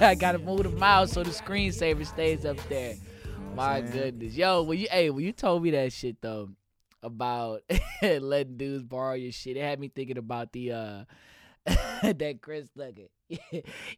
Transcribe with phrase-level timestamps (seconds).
[0.02, 2.94] I gotta move the mouse so the screensaver stays up there.
[3.54, 3.92] My saying?
[3.92, 6.48] goodness, yo, when you hey, when you told me that shit though
[7.02, 7.62] about
[8.02, 11.04] letting dudes borrow your shit, it had me thinking about the uh
[12.02, 13.10] that Chris Nugget.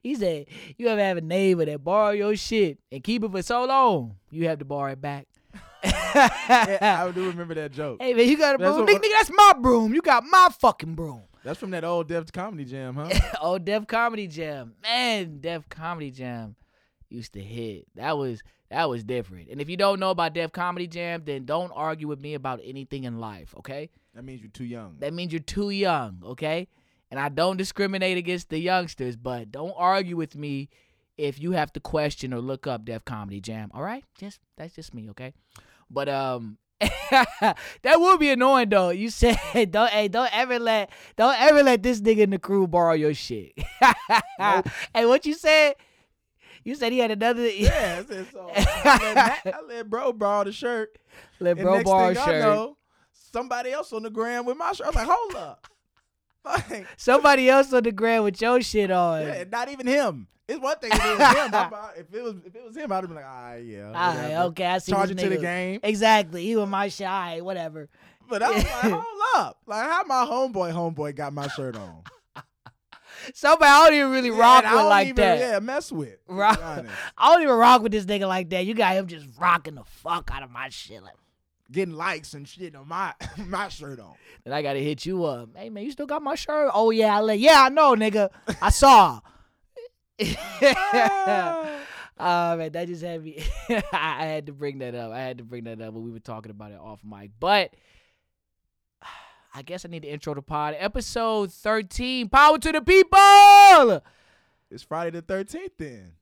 [0.03, 0.47] he said,
[0.77, 4.17] "You ever have a neighbor that borrow your shit and keep it for so long,
[4.29, 5.29] you have to borrow it back."
[5.85, 8.03] yeah, I do remember that joke.
[8.03, 9.13] Hey man, you got a broom, nigga, nigga.
[9.13, 9.95] That's my broom.
[9.95, 11.23] You got my fucking broom.
[11.45, 13.11] That's from that old Def Comedy Jam, huh?
[13.43, 14.75] old Def Comedy Jam.
[14.83, 16.55] Man, Def Comedy Jam
[17.09, 17.87] used to hit.
[17.97, 19.49] That was that was different.
[19.51, 22.61] And if you don't know about Def Comedy Jam, then don't argue with me about
[22.65, 23.91] anything in life, okay?
[24.15, 24.97] that means you're too young.
[24.99, 26.69] That means you're too young, okay?
[27.11, 30.71] And I don't discriminate against the youngsters, but don't argue with me
[31.19, 33.71] if you have to question or look up Def Comedy Jam.
[33.75, 34.05] All right?
[34.19, 35.35] Just that's just me, okay?
[35.91, 36.57] But um
[37.83, 38.91] that would be annoying though.
[38.91, 39.39] You said
[39.71, 43.15] don't hey don't ever let don't ever let this nigga in the crew borrow your
[43.15, 43.53] shit.
[44.95, 45.75] Hey, what you said?
[46.65, 48.51] You said he had another yeah, I said so.
[48.55, 49.13] I
[49.45, 50.99] let, I let bro borrow the shirt.
[51.41, 52.43] let bro borrow a thing I shirt.
[52.43, 52.77] know,
[53.13, 54.89] somebody else on the gram with my shirt.
[54.89, 55.67] I'm like, hold up.
[56.45, 59.23] Like, Somebody else on the ground with your shit on.
[59.23, 60.27] yeah, not even him.
[60.49, 61.39] It's one thing if it was him.
[61.39, 63.57] I'm about- if it was if it was him, I'd have been like, all right,
[63.65, 63.87] yeah.
[63.87, 64.93] All right, okay, I see.
[64.93, 65.81] It to the game.
[65.83, 66.45] Exactly.
[66.45, 67.07] He was my shit.
[67.07, 67.89] All right, whatever.
[68.29, 69.05] But I was like, hold
[69.37, 69.59] up.
[69.67, 72.03] Like how my homeboy homeboy got my shirt on.
[73.35, 75.39] Somebody I don't even really Yeah, rock I with don't like even, that.
[75.39, 76.17] Yeah, mess with.
[76.27, 78.67] Rock- I don't even rock with this nigga like that.
[78.67, 81.03] You got him just rocking the fuck out of my shit.
[81.03, 81.15] Like,
[81.73, 83.15] Getting likes and shit on my
[83.47, 84.15] my shirt on.
[84.45, 85.49] and I gotta hit you up.
[85.57, 86.71] Hey man, you still got my shirt?
[86.75, 88.29] Oh yeah, I let yeah, I know, nigga.
[88.61, 89.21] I saw.
[90.75, 91.79] Ah.
[92.25, 93.43] Oh man, that just had me.
[93.69, 95.11] I I had to bring that up.
[95.13, 97.31] I had to bring that up when we were talking about it off mic.
[97.41, 97.75] But
[99.55, 100.77] I guess I need to intro the pod.
[100.79, 102.29] Episode 13.
[102.29, 104.03] Power to the people.
[104.71, 106.13] It's Friday the thirteenth then.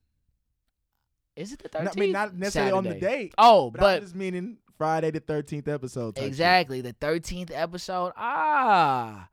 [1.37, 1.97] Is it the No, 13th?
[1.97, 3.35] I mean not necessarily on the date.
[3.37, 6.17] Oh, But, but, I'm just meaning Friday the thirteenth episode.
[6.17, 6.29] type shit.
[6.29, 8.15] exactly the 13th episode.
[8.17, 9.29] Ah.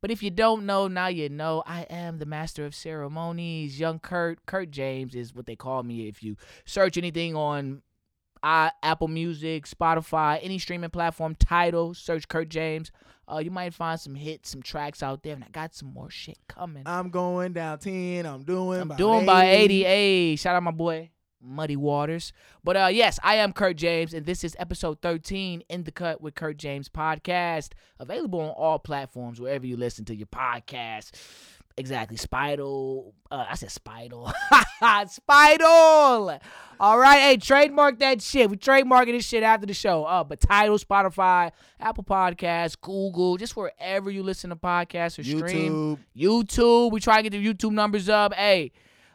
[0.00, 1.62] But if you don't know, now you know.
[1.66, 3.78] I am the master of ceremonies.
[3.78, 4.46] Young Kurt.
[4.46, 6.08] Kurt James is what they call me.
[6.08, 7.82] If you search anything on
[8.42, 12.90] uh, Apple Music, Spotify, any streaming platform, Tidal, search Kurt James.
[13.30, 16.08] Uh, you might find some hits, some tracks out there, and I got some more
[16.08, 16.84] shit coming.
[16.86, 18.24] I'm going down ten.
[18.24, 18.80] I'm doing.
[18.80, 19.84] I'm about doing by 80.
[19.84, 21.10] Hey, shout out my boy
[21.42, 22.32] Muddy Waters.
[22.64, 26.20] But uh yes, I am Kurt James, and this is episode 13 in the cut
[26.20, 27.72] with Kurt James podcast.
[27.98, 31.12] Available on all platforms, wherever you listen to your podcast.
[31.78, 32.16] Exactly.
[32.16, 33.12] Spidal.
[33.30, 34.32] Uh, I said Spidal.
[35.08, 36.40] Spidal.
[36.80, 37.20] All right.
[37.20, 38.48] Hey, trademark that shit.
[38.48, 40.04] We trademarking this shit after the show.
[40.04, 45.98] Uh, but Tidal, Spotify, Apple Podcasts, Google, just wherever you listen to podcasts or stream.
[46.16, 46.46] YouTube.
[46.48, 46.92] YouTube.
[46.92, 48.32] We try to get the YouTube numbers up.
[48.32, 48.72] Hey,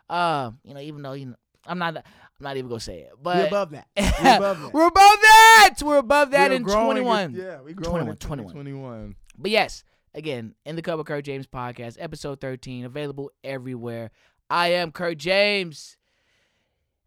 [0.07, 1.35] uh, you know, even though you know,
[1.65, 2.03] I'm not, I'm
[2.39, 3.87] not even gonna say it, But We're but above that.
[3.95, 4.73] We're above that.
[4.73, 5.75] we're above that.
[5.83, 7.33] We're above that We're in growing 21.
[7.35, 8.53] Yeah, we growing 21, in 21.
[8.53, 9.15] 21.
[9.37, 9.83] But yes,
[10.15, 14.11] again, in the cover Kurt James podcast, episode 13, available everywhere.
[14.49, 15.97] I am Kurt James.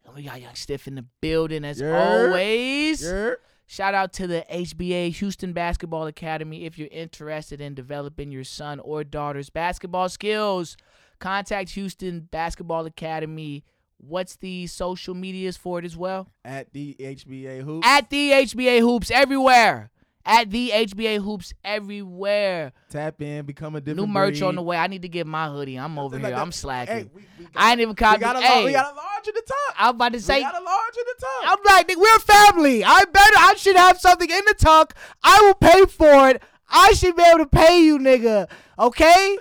[0.05, 2.27] And we got Young Stiff in the building as Yeah.
[2.27, 3.03] always.
[3.03, 3.33] Yeah.
[3.67, 6.65] Shout out to the HBA Houston Basketball Academy.
[6.65, 10.77] If you're interested in developing your son or daughter's basketball skills,
[11.19, 13.63] contact Houston Basketball Academy.
[13.97, 16.29] What's the social medias for it as well?
[16.43, 17.85] At the HBA hoop.
[17.85, 19.89] At the HBA Hoops everywhere.
[20.27, 22.73] At the HBA Hoops everywhere.
[22.89, 24.07] Tap in, become a different.
[24.07, 24.75] New merch on the way.
[24.77, 25.77] I need to get my hoodie.
[25.77, 26.35] I'm over Like here.
[26.35, 26.95] that- I'm slacking.
[26.95, 28.19] Hey, we, we got, I ain't even we copy.
[28.21, 29.75] got a hey, we got a large in the top.
[29.77, 30.37] I'm about to say.
[30.37, 31.43] we got a large in the top.
[31.59, 32.83] I'm like, nigga, we're family.
[32.83, 34.95] I better, I should have something in the tuck.
[35.23, 36.41] I will pay for it.
[36.69, 38.49] I should be able to pay you, nigga.
[38.79, 39.37] Okay?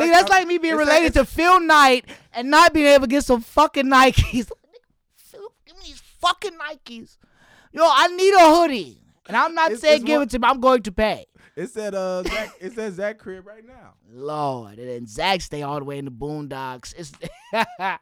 [0.00, 3.02] Nigga, that's I- like me being it's related to Phil Knight and not being able
[3.06, 4.50] to get some fucking Nikes.
[5.16, 7.16] Phil, give me these fucking Nikes.
[7.72, 9.00] Yo, I need a hoodie.
[9.26, 10.48] And I'm not It's- saying it's give one- it to me.
[10.48, 11.26] I'm going to pay.
[11.56, 12.50] It said uh Zach.
[12.60, 13.94] it says Zach crib right now.
[14.12, 16.92] Lord, and then Zach stay all the way in the boondocks.
[16.98, 17.12] It's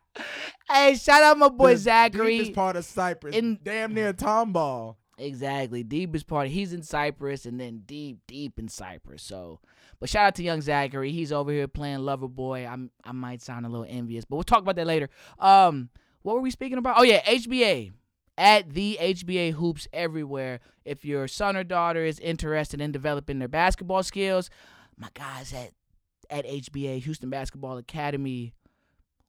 [0.71, 2.39] hey, shout out my boy The Zachary.
[2.39, 3.35] deepest part of Cypress.
[3.37, 4.97] In- damn near Tomball.
[5.19, 5.83] Exactly.
[5.83, 6.49] Deepest part.
[6.49, 9.23] He's in Cypress and then deep, deep in Cypress.
[9.23, 9.61] So
[10.03, 11.13] but shout out to young Zachary.
[11.13, 12.67] He's over here playing lover boy.
[12.67, 15.09] I'm I might sound a little envious, but we'll talk about that later.
[15.39, 15.91] Um,
[16.23, 16.97] what were we speaking about?
[16.99, 17.93] Oh yeah, HBA.
[18.37, 20.59] At the HBA hoops everywhere.
[20.85, 24.51] If your son or daughter is interested in developing their basketball skills,
[24.97, 25.71] my guys at
[26.29, 28.55] at HBA Houston Basketball Academy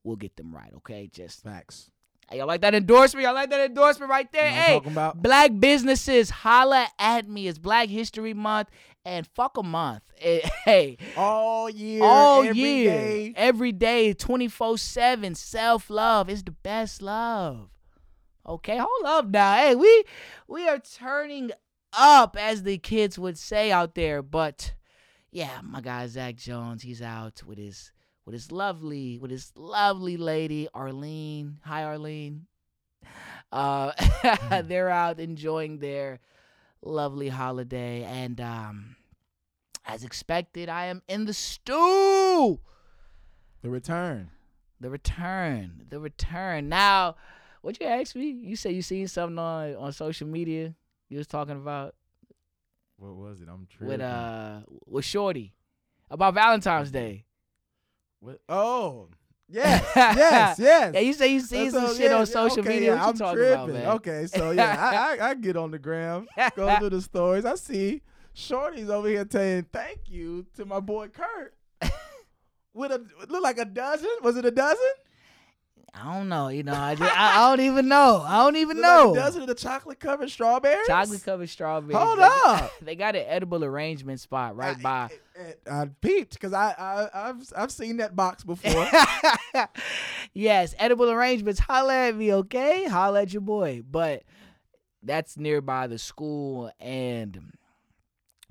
[0.02, 0.72] will get them right.
[0.78, 1.88] Okay, just Facts.
[2.28, 3.22] hey, y'all like that endorsement?
[3.22, 4.48] Y'all like that endorsement right there?
[4.48, 5.22] You know hey, talking about?
[5.22, 7.46] Black businesses, holla at me.
[7.46, 8.70] It's Black History Month.
[9.04, 10.02] And fuck a month.
[10.20, 13.32] Eh, hey, All year, all every year, day.
[13.36, 15.34] every day, 24 7.
[15.34, 17.68] Self love is the best love.
[18.46, 19.54] Okay, hold up now.
[19.56, 20.04] Hey, we
[20.48, 21.50] we are turning
[21.92, 24.22] up, as the kids would say out there.
[24.22, 24.74] But
[25.30, 27.92] yeah, my guy Zach Jones, he's out with his
[28.24, 31.58] with his lovely with his lovely lady Arlene.
[31.64, 32.46] Hi, Arlene.
[33.52, 33.92] Uh,
[34.64, 36.20] they're out enjoying their
[36.84, 38.96] lovely holiday, and um,
[39.86, 42.60] as expected, I am in the stew.
[43.62, 44.30] The return.
[44.80, 45.86] The return.
[45.88, 46.68] The return.
[46.68, 47.16] Now,
[47.62, 48.26] what you ask me?
[48.28, 50.74] You say you seen something on on social media.
[51.08, 51.94] You was talking about
[52.96, 53.48] What was it?
[53.48, 53.88] I'm tripping.
[53.88, 55.54] with uh with Shorty
[56.10, 57.24] about Valentine's Day.
[58.20, 58.40] What?
[58.48, 59.08] Oh,
[59.48, 60.90] yes, yes, yes.
[60.94, 62.94] Yeah, you say you see That's some shit yeah, on social okay, media.
[62.94, 63.52] yeah, I'm tripping.
[63.52, 63.86] about, man?
[63.86, 66.26] Okay, so yeah, I, I I get on the gram,
[66.56, 67.44] go through the stories.
[67.44, 68.02] I see
[68.32, 71.54] Shorty's over here saying thank you to my boy Kurt.
[72.72, 74.10] With a look like a dozen.
[74.22, 74.80] Was it a dozen?
[75.92, 76.48] I don't know.
[76.48, 78.24] You know, I, just, I, I don't even know.
[78.26, 79.12] I don't even like know.
[79.12, 80.86] a dozen of the chocolate covered strawberries.
[80.86, 81.96] Chocolate covered strawberries.
[81.96, 82.70] Hold they, up.
[82.82, 85.10] They got an edible arrangement spot right by.
[85.38, 88.88] I, I, I peeped because I, I I've I've seen that box before.
[90.34, 91.60] yes, edible arrangements.
[91.60, 92.84] Holla at me, okay?
[92.86, 93.82] Holla at your boy.
[93.88, 94.22] But
[95.02, 97.52] that's nearby the school and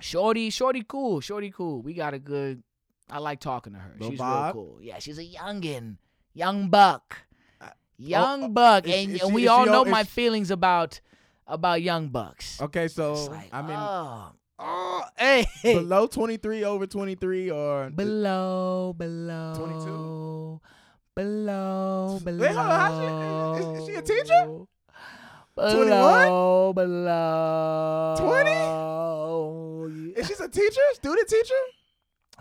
[0.01, 1.21] Shorty, Shorty cool.
[1.21, 1.81] Shorty cool.
[1.81, 2.63] We got a good
[3.09, 3.95] I like talking to her.
[3.99, 4.55] Lil she's Bob?
[4.55, 4.77] real cool.
[4.81, 5.97] Yeah, she's a youngin.
[6.33, 7.17] Young buck.
[7.61, 8.87] Uh, Young oh, buck.
[8.87, 10.99] is- and is and we is all she know o- is my feelings about
[11.47, 12.61] about young bucks.
[12.61, 15.45] okay, It's so like, I mean, oh, oh, hey.
[15.63, 19.53] below twenty three, over twenty three, or Below, below.
[19.57, 20.61] 22?
[21.15, 22.39] Below, below.
[22.41, 24.47] Wait, hold on, how she- is- is she a teacher?
[25.55, 28.15] Below, below.
[28.17, 28.51] 20?
[30.19, 31.53] is she a teacher, student teacher?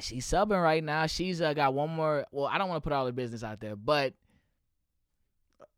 [0.03, 1.07] She's subbing right now.
[1.07, 2.27] She's uh, got one more.
[2.33, 4.15] Well, I don't want to put all the business out there, but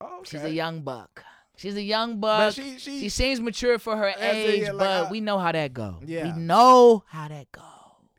[0.00, 0.30] Oh, okay.
[0.30, 1.22] she's a young buck.
[1.56, 2.52] She's a young buck.
[2.54, 5.72] she she, she seems mature for her age, like, but I- we know how that
[5.72, 6.00] go.
[6.04, 6.34] Yeah.
[6.34, 7.62] We know how that go.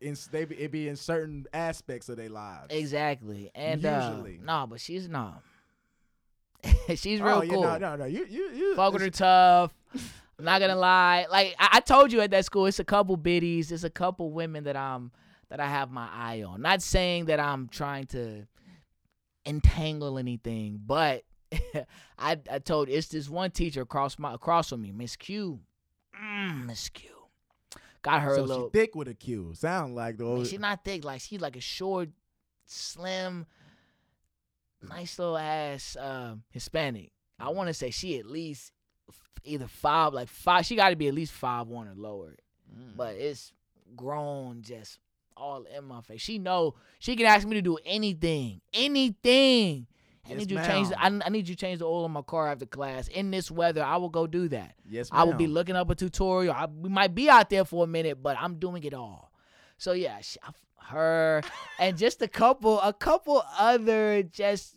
[0.00, 2.68] in, they be, it be in certain aspects of their lives.
[2.70, 3.50] Exactly.
[3.54, 4.38] And uh, Usually.
[4.42, 5.34] no, but she's no.
[6.94, 7.62] she's Oh, real yeah, cool.
[7.64, 8.04] no, no, no.
[8.06, 8.74] You you you.
[8.76, 9.74] Fuck with her tough.
[10.38, 11.26] I'm not gonna lie.
[11.30, 14.30] Like I, I told you at that school, it's a couple biddies, it's a couple
[14.32, 15.10] women that I'm
[15.50, 16.62] that I have my eye on.
[16.62, 18.46] Not saying that I'm trying to
[19.44, 21.22] entangle anything, but
[22.18, 25.60] I I told it's this one teacher across my across from me, Miss Q.
[26.20, 27.10] Mm, Miss Q.
[28.02, 29.52] Got her so a little thick with a Q.
[29.54, 30.44] Sound like though.
[30.44, 31.04] she's not thick.
[31.04, 32.10] Like she's like a short,
[32.66, 33.46] slim,
[34.88, 37.12] nice little ass um, Hispanic.
[37.38, 38.72] I want to say she at least
[39.44, 40.66] either five, like five.
[40.66, 42.36] She got to be at least five one or lower.
[42.72, 42.96] Mm.
[42.96, 43.52] But it's
[43.94, 44.98] grown, just
[45.36, 46.20] all in my face.
[46.20, 49.86] She know she can ask me to do anything, anything.
[50.24, 50.88] I Yes, need you to change.
[50.88, 51.06] The, I.
[51.24, 53.06] I need you change the oil in my car after class.
[53.06, 54.74] In this weather, I will go do that.
[54.88, 56.52] yes, I will be looking up a tutorial.
[56.52, 59.30] I, we might be out there for a minute, but I'm doing it all.
[59.78, 60.36] So yeah, sh
[60.88, 61.42] her
[61.78, 64.74] and just a couple, a couple other, just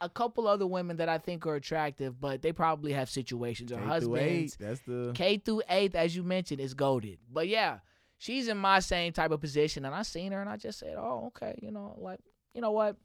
[0.00, 3.76] a couple other women that I think are attractive, but they probably have situations or
[3.76, 4.20] K through husbands.
[4.22, 5.12] eight, That's the.
[5.14, 7.18] K through eighth, as you mentioned, is goaded.
[7.30, 7.80] But yeah,
[8.20, 10.94] she's in my same type of position, and I seen her, and I just said,
[10.96, 12.20] "Oh, okay, you know, like,
[12.54, 12.96] you know what."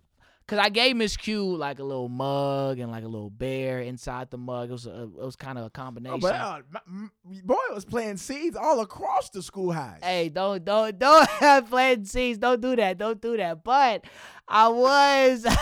[0.48, 4.30] Cause I gave Miss Q like a little mug and like a little bear inside
[4.30, 4.70] the mug.
[4.70, 6.18] It was a, it was kind of a combination.
[6.18, 7.12] Oh, but uh, my, m-
[7.44, 10.02] boy was playing seeds all across the schoolhouse.
[10.04, 12.38] Hey, don't don't don't have planting seeds.
[12.38, 13.00] Don't do that.
[13.00, 13.64] Don't do that.
[13.64, 14.06] But
[14.48, 15.58] I was Okay,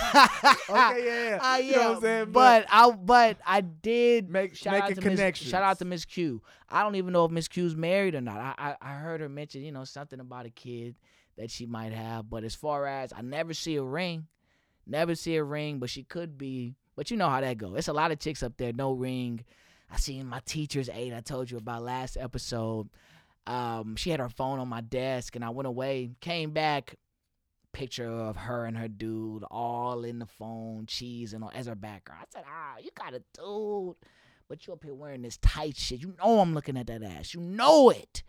[0.70, 1.40] yeah, yeah.
[1.42, 2.32] Uh, You know what I'm saying?
[2.34, 5.50] but I but I did Make- shout out making to Miss connections.
[5.50, 6.42] shout out to Miss Q.
[6.68, 8.38] I don't even know if Miss Q's married or not.
[8.38, 10.96] I, I I heard her mention you know something about a kid
[11.38, 12.30] that she might have.
[12.30, 14.28] But as far as I never see a ring,
[14.86, 15.80] never see a ring.
[15.80, 16.76] But she could be.
[16.96, 17.76] But you know how that go.
[17.76, 19.44] It's a lot of chicks up there, no ring.
[19.92, 21.14] I seen my teacher's aide.
[21.14, 22.90] I told you about last episode.
[23.46, 26.96] Um, she had her phone on my desk, and I went away, came back,
[27.74, 31.76] picture of her and her dude all in the phone, cheese and all as her
[31.76, 32.22] background.
[32.22, 33.96] I said, ah, you got a dude,
[34.48, 36.02] but you up here wearing this tight shit.
[36.02, 37.34] You know I'm looking at that ass.
[37.34, 38.24] You know it.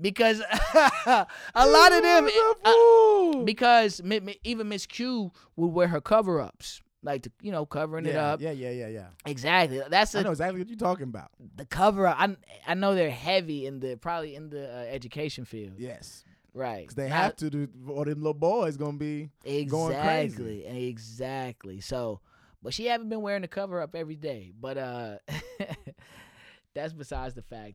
[0.00, 0.40] Because
[0.74, 1.26] a
[1.66, 2.28] lot of them,
[2.64, 4.00] uh, because
[4.42, 8.40] even Miss Q would wear her cover ups, like the, you know covering it up.
[8.40, 9.06] Yeah, yeah, yeah, yeah.
[9.24, 9.80] Exactly.
[9.88, 11.30] That's I a, know exactly what you're talking about.
[11.56, 12.16] the cover up.
[12.18, 12.36] I
[12.66, 15.74] I know they're heavy in the probably in the uh, education field.
[15.78, 16.24] Yes,
[16.54, 16.80] Right.
[16.82, 17.68] because they Now- have to do.
[17.86, 19.30] Or them little boys gonna be.
[19.44, 20.64] going crazy.
[20.64, 20.88] Exactly.
[20.88, 21.80] Exactly.
[21.80, 22.20] So,
[22.64, 24.52] but she haven't been wearing the cover up every day.
[24.60, 25.18] But uh
[26.74, 27.74] that's besides the fact.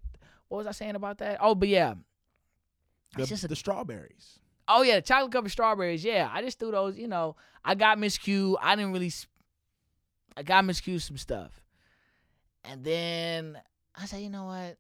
[0.50, 1.38] What was I saying about that?
[1.42, 1.94] Oh, but yeah.
[3.16, 4.40] The, just a- the strawberries.
[4.68, 6.04] Oh yeah, the chocolate covered strawberries.
[6.04, 6.98] Yeah, I just threw those.
[6.98, 8.58] You know, I got Miss Q.
[8.62, 9.12] I didn't really.
[10.38, 11.52] I got Miss Q some stuff,
[12.64, 13.60] and then
[13.96, 14.78] I said, you know what?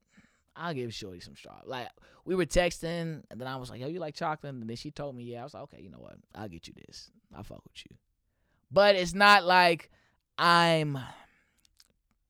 [0.55, 1.61] I'll give Shorty some straw.
[1.65, 1.87] Like
[2.23, 4.91] we were texting, and then I was like, "Yo, you like chocolate?" And then she
[4.91, 6.17] told me, "Yeah." I was like, "Okay, you know what?
[6.35, 7.09] I'll get you this.
[7.35, 7.97] I'll fuck with you."
[8.71, 9.89] But it's not like
[10.37, 10.99] I'm,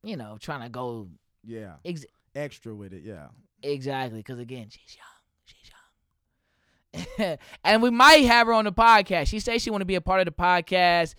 [0.03, 1.09] you know, trying to go
[1.43, 1.73] Yeah.
[1.83, 2.05] ex-
[2.35, 3.03] Extra with it.
[3.03, 3.27] Yeah.
[3.61, 5.05] Exactly, because again, she's young.
[5.45, 7.37] She's young.
[7.63, 9.27] and we might have her on the podcast.
[9.27, 11.15] She says she want to be a part of the podcast.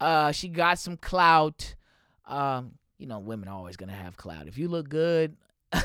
[0.00, 1.74] Uh, she got some clout.
[2.26, 4.48] Um, you know, women are always gonna have clout.
[4.48, 5.36] If you look good,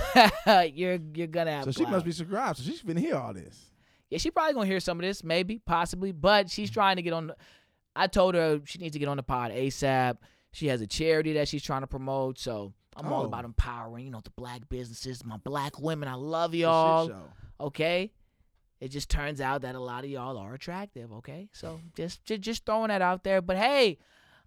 [0.74, 1.66] you're you're gonna have.
[1.66, 2.58] So she must be subscribed.
[2.58, 3.72] So she's been hear all this.
[4.10, 6.12] Yeah, she probably gonna hear some of this, maybe, possibly.
[6.12, 7.28] But she's trying to get on.
[7.28, 7.36] The,
[7.96, 10.18] I told her she needs to get on the pod ASAP.
[10.54, 12.40] She has a charity that she's trying to promote.
[12.40, 13.26] So I'm all Oh.
[13.26, 16.10] about empowering, you know, the black businesses, my black women.
[16.10, 17.12] I love y'all.
[17.60, 18.12] Okay.
[18.80, 21.12] It just turns out that a lot of y'all are attractive.
[21.14, 23.40] Okay, so just just just throwing that out there.
[23.42, 24.00] But hey,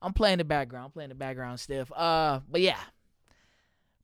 [0.02, 1.90] I'm playing the background, I'm playing the background stiff.
[1.92, 2.78] Uh, but yeah.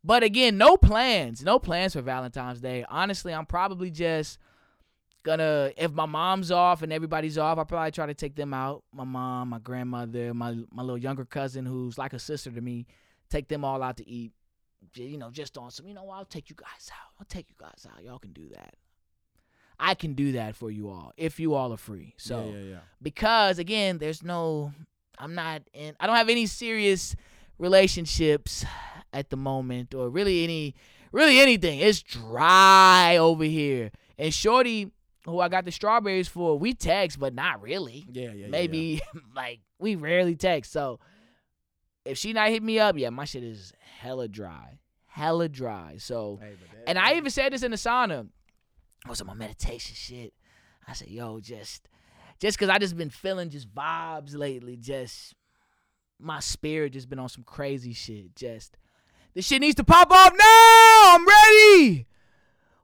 [0.03, 2.85] But again, no plans, no plans for Valentine's Day.
[2.89, 4.39] Honestly, I'm probably just
[5.25, 8.83] gonna if my mom's off and everybody's off, I'll probably try to take them out.
[8.95, 12.87] My mom, my grandmother, my my little younger cousin who's like a sister to me,
[13.31, 14.33] take them all out to eat.
[14.95, 17.13] You know, just on some, you know, I'll take you guys out.
[17.19, 18.03] I'll take you guys out.
[18.03, 18.75] Y'all can do that.
[19.79, 22.15] I can do that for you all if you all are free.
[22.19, 22.79] So yeah, yeah, yeah.
[23.03, 24.73] because again, there's no
[25.19, 27.17] I'm not in I don't have any serious
[27.59, 28.65] relationships
[29.13, 30.75] at the moment or really any
[31.13, 31.81] really anything.
[31.81, 33.91] It's dry over here.
[34.19, 34.91] And Shorty,
[35.25, 38.07] who I got the strawberries for, we text, but not really.
[38.11, 39.01] Yeah, yeah, yeah, Maybe
[39.35, 40.73] like we rarely text.
[40.73, 41.01] So
[42.05, 44.79] if she not hit me up, yeah, my shit is hella dry.
[45.07, 45.97] Hella dry.
[45.99, 46.39] So.
[46.41, 46.53] Hey,
[46.87, 48.29] and I even said this in the sauna.
[49.05, 50.33] I was on my meditation shit.
[50.87, 51.89] I said, yo, just
[52.39, 54.77] just cause I just been feeling just vibes lately.
[54.77, 55.35] Just
[56.19, 58.35] my spirit just been on some crazy shit.
[58.35, 58.77] Just
[59.35, 61.15] this shit needs to pop off now.
[61.15, 62.07] I'm ready.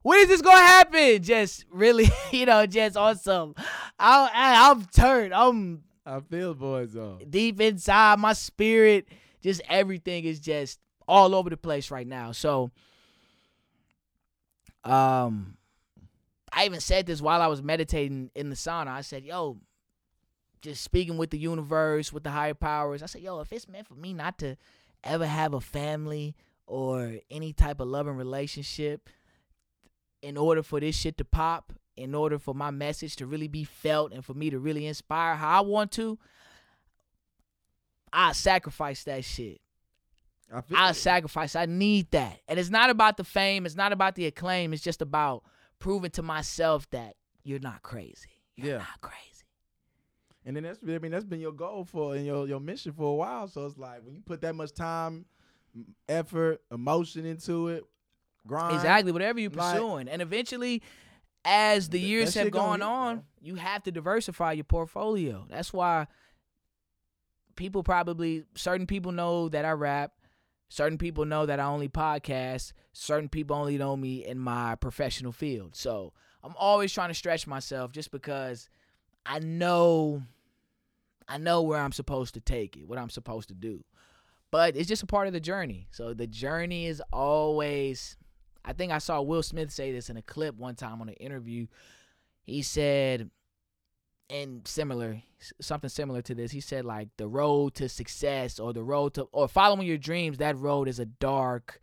[0.03, 1.23] When is this gonna happen?
[1.23, 3.55] Just really, you know, just on some.
[3.99, 5.35] I, I, I'm turned.
[5.35, 7.19] I'm I feel boys though.
[7.29, 9.09] deep inside my spirit
[9.43, 12.33] just everything is just all over the place right now.
[12.33, 12.71] So
[14.85, 15.57] um
[16.53, 18.89] i even said this while i was meditating in the sauna.
[18.89, 19.59] I said yo
[20.63, 23.03] just speaking with the universe with the higher powers.
[23.03, 24.57] I said yo if it's meant for me not to
[25.03, 26.37] ever have a family
[26.67, 29.09] or any type of loving relationship
[30.23, 33.65] in order for this shit to pop in order for my message to really be
[33.65, 36.19] felt and for me to really inspire how i want to
[38.13, 39.61] I sacrifice that shit.
[40.53, 41.57] I I sacrifice.
[41.57, 42.39] I need that.
[42.49, 43.67] And it's not about the fame.
[43.67, 44.73] It's not about the acclaim.
[44.73, 45.43] It's just about
[45.81, 48.31] proving to myself that you're not crazy.
[48.55, 48.79] You're Yeah.
[48.79, 49.23] not crazy.
[50.47, 53.13] And then that's I mean that's been your goal for and your your mission for
[53.13, 53.49] a while.
[53.49, 55.27] So it's like when you put that much time,
[56.09, 57.85] effort, emotion into it,
[58.47, 58.77] grind.
[58.77, 59.11] Exactly.
[59.13, 60.09] Whatever you're like- pursuing.
[60.09, 60.81] And eventually,
[61.47, 65.47] as the Th- years have gone on, you have to diversify your portfolio.
[65.49, 66.09] That's why
[67.55, 70.13] people probably certain people know that I rap.
[70.69, 72.73] Certain people know that I only podcast.
[72.93, 75.77] Certain people only know me in my professional field.
[75.77, 76.13] So
[76.43, 78.69] I'm always trying to stretch myself just because
[79.25, 80.23] I know
[81.29, 83.85] I know where I'm supposed to take it, what I'm supposed to do.
[84.51, 85.87] But it's just a part of the journey.
[85.93, 88.17] So the journey is always
[88.67, 91.15] I think I saw Will Smith say this in a clip one time on an
[91.15, 91.67] interview.
[92.45, 93.31] He said
[94.29, 95.23] and similar
[95.61, 99.23] something similar to this he said like the road to success or the road to
[99.31, 101.81] or following your dreams that road is a dark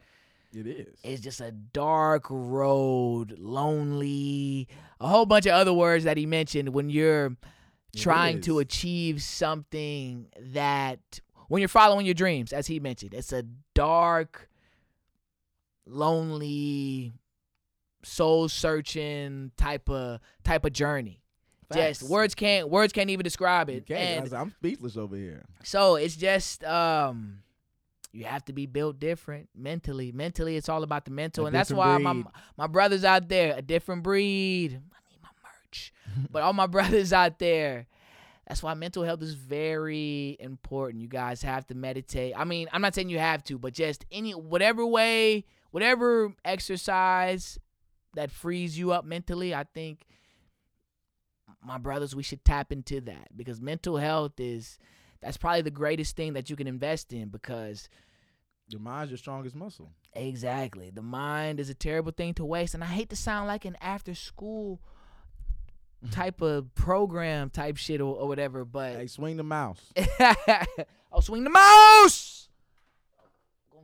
[0.53, 0.99] It is.
[1.03, 4.67] it's just a dark road lonely
[4.99, 7.37] a whole bunch of other words that he mentioned when you're
[7.95, 13.43] trying to achieve something that when you're following your dreams as he mentioned it's a
[13.73, 14.49] dark
[15.85, 17.13] lonely
[18.03, 21.21] soul searching type of type of journey
[21.73, 25.43] just words can't words can't even describe it and I'm speechless over here.
[25.63, 27.39] so it's just um
[28.13, 30.11] you have to be built different mentally.
[30.11, 31.45] Mentally it's all about the mental.
[31.45, 32.23] A and that's why my
[32.55, 34.73] my brothers out there, a different breed.
[34.73, 35.91] I need my merch.
[36.29, 37.87] but all my brothers out there,
[38.47, 41.01] that's why mental health is very important.
[41.01, 42.33] You guys have to meditate.
[42.37, 47.57] I mean, I'm not saying you have to, but just any whatever way, whatever exercise
[48.13, 50.05] that frees you up mentally, I think
[51.65, 54.77] my brothers, we should tap into that because mental health is
[55.19, 57.89] that's probably the greatest thing that you can invest in because
[58.69, 59.89] Your mind's your strongest muscle.
[60.13, 63.65] exactly the mind is a terrible thing to waste and i hate to sound like
[63.65, 64.79] an after school
[66.11, 68.65] type of program type shit or, or whatever.
[68.65, 69.79] But Hey, swing the mouse.
[70.19, 70.65] I'll
[71.13, 72.42] oh, swing the mouse.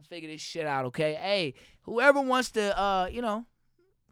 [0.09, 1.13] Figure this shit out, okay?
[1.13, 3.45] Hey, whoever wants to, uh, you know,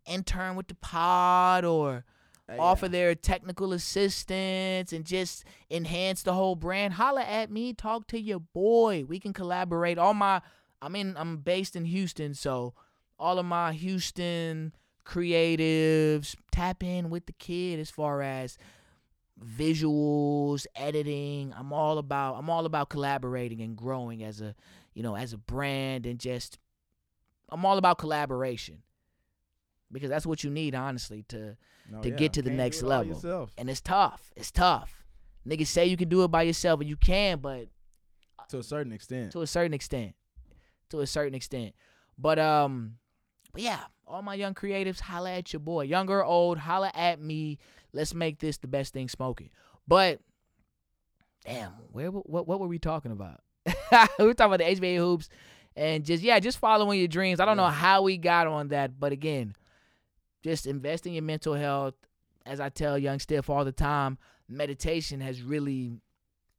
[0.06, 2.06] intern with the pod or
[2.48, 2.92] Hey, offer yeah.
[2.92, 7.74] their technical assistance and just enhance the whole brand, holla at me.
[7.74, 9.04] Talk to your boy.
[9.06, 9.98] We can collaborate.
[9.98, 10.42] All my,
[10.82, 12.74] I mean, I'm based in Houston, so
[13.20, 14.74] all of my Houston
[15.06, 18.58] creatives tap in with the kid as far as
[19.44, 21.54] visuals, editing.
[21.58, 24.56] I'm all about I'm all about collaborating and growing as a,
[24.98, 26.58] you know, as a brand and just
[27.50, 28.82] I'm all about collaboration.
[29.92, 31.56] Because that's what you need honestly to
[31.90, 32.16] No, to yeah.
[32.16, 33.48] get to the Can't next level.
[33.60, 34.32] and it's tough.
[34.36, 35.06] It's tough.
[35.48, 37.68] Niggas say you can do it by yourself and you can, but
[38.50, 39.32] to a certain extent.
[39.34, 40.16] to a certain extent.
[40.90, 41.76] To a certain extent.
[42.18, 42.96] But um
[43.54, 45.84] but yeah, all my young creatives, holla at your boy.
[45.84, 47.60] Young or old, holla at me.
[47.94, 49.52] Let's make this the best thing smoking.
[49.88, 50.20] But
[51.46, 53.42] damn, where what what were we talking about?
[54.20, 55.30] We were talking about the HBA hoops
[55.76, 57.40] and just yeah, just following your dreams.
[57.40, 59.56] I don't know how we got on that, but again,
[60.44, 61.94] just invest in your mental health.
[62.46, 66.00] As I tell young Stiff all the time, meditation has really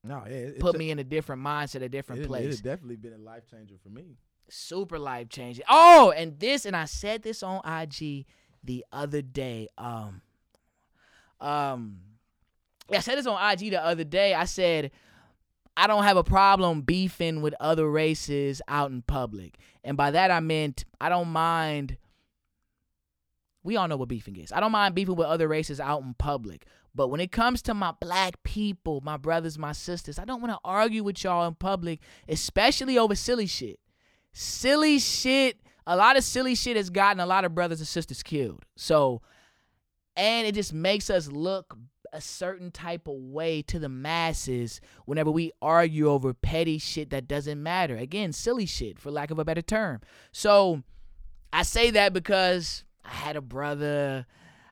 [0.05, 2.45] No, yeah, it, put took- me in a different mindset, a different it, It place.
[2.47, 4.19] has definitely been a life changer for me.
[4.51, 5.65] Super life changing.
[5.69, 8.27] Oh, and this, and I said this on IG
[8.65, 9.69] the other day.
[9.79, 10.21] Um,
[11.41, 11.99] um,
[12.91, 14.35] yeah, I said this on IG the other day.
[14.35, 14.91] I said
[15.79, 20.33] I don't have a problem beefing with other races out in public, and by that
[20.33, 21.97] I meant I don't mind.
[23.63, 24.51] We all know what beefing is.
[24.51, 26.67] I don't mind beefing with other races out in public.
[26.95, 30.53] But when it comes to my black people, my brothers, my sisters, I don't want
[30.53, 33.79] to argue with y'all in public, especially over silly shit.
[34.33, 38.23] Silly shit, a lot of silly shit has gotten a lot of brothers and sisters
[38.25, 38.65] killed.
[38.77, 39.23] So,
[40.17, 41.77] and it just makes us look
[42.19, 47.29] a certain type of way to the masses whenever we argue over petty shit that
[47.29, 47.97] doesn't matter.
[47.97, 50.01] Again, silly shit, for lack of a better term.
[50.33, 50.83] So,
[51.53, 54.27] I say that because I had a brother.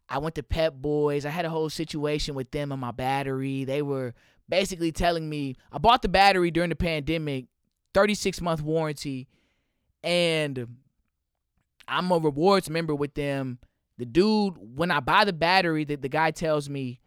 [0.09, 1.25] I went to Pep Boys.
[1.25, 3.65] I had a whole situation with them and my battery.
[3.65, 4.13] They were
[4.49, 7.47] basically telling me I bought the battery during the pandemic,
[7.95, 9.29] 36 month warranty,
[10.03, 10.67] and
[11.87, 13.61] I'm a rewards member with them.
[13.99, 17.01] The dude, when I buy the battery, the, the guy tells me,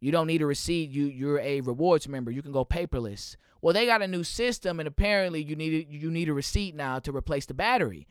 [0.00, 0.90] you don't need a receipt.
[0.90, 2.30] You you're a rewards member.
[2.30, 3.36] You can go paperless.
[3.60, 6.98] Well, they got a new system, and apparently you need you need a receipt now
[7.00, 8.06] to replace the battery.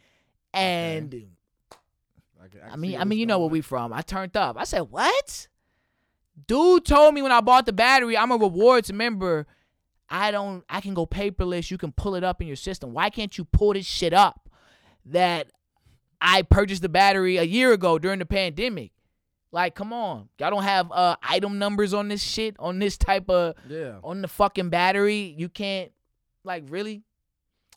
[0.53, 1.13] And
[2.41, 3.93] I, can- I can mean, I mean, you know where we from.
[3.93, 4.57] I turned up.
[4.59, 5.47] I said, "What?"
[6.47, 9.47] Dude told me when I bought the battery, I'm a rewards member.
[10.09, 10.63] I don't.
[10.69, 11.71] I can go paperless.
[11.71, 12.93] You can pull it up in your system.
[12.93, 14.49] Why can't you pull this shit up?
[15.05, 15.47] That
[16.21, 18.91] I purchased the battery a year ago during the pandemic.
[19.57, 23.27] Like, come on, y'all don't have uh item numbers on this shit on this type
[23.27, 23.97] of Yeah.
[24.03, 25.33] on the fucking battery.
[25.35, 25.91] You can't,
[26.43, 27.01] like, really.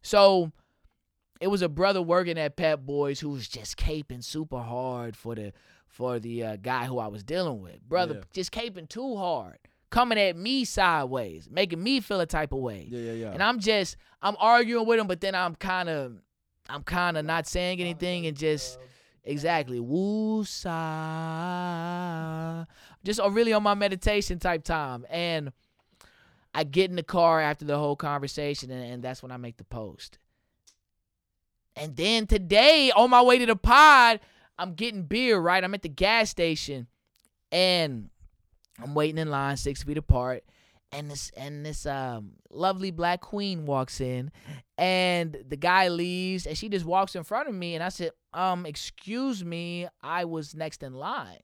[0.03, 0.53] So,
[1.41, 5.35] it was a brother working at Pep Boys who was just caping super hard for
[5.35, 5.55] the
[5.89, 7.81] for the uh, guy who I was dealing with.
[7.89, 8.25] Brother, Yeah.
[8.35, 9.57] just caping too hard,
[9.89, 12.87] coming at me sideways, making me feel a type of way.
[12.91, 13.31] Yeah, yeah, yeah.
[13.33, 16.13] And I'm just I'm arguing with him, but then I'm kind of
[16.69, 18.79] I'm kind of not saying anything and just
[19.25, 20.75] exactly woo sa
[23.05, 25.53] just uh, really on my meditation type time and
[26.55, 29.57] I get in the car after the whole conversation and, and that's when I make
[29.57, 30.19] the post.
[31.77, 34.21] And then today on my way to the pod,
[34.59, 35.63] I'm getting beer, right?
[35.63, 36.89] I'm at the gas station
[37.53, 38.11] and
[38.83, 40.45] I'm waiting in line six feet apart
[40.93, 44.33] and this and this um lovely black queen walks in
[44.77, 48.11] and the guy leaves and she just walks in front of me and I said,
[48.33, 51.39] um, excuse me, I was next in line.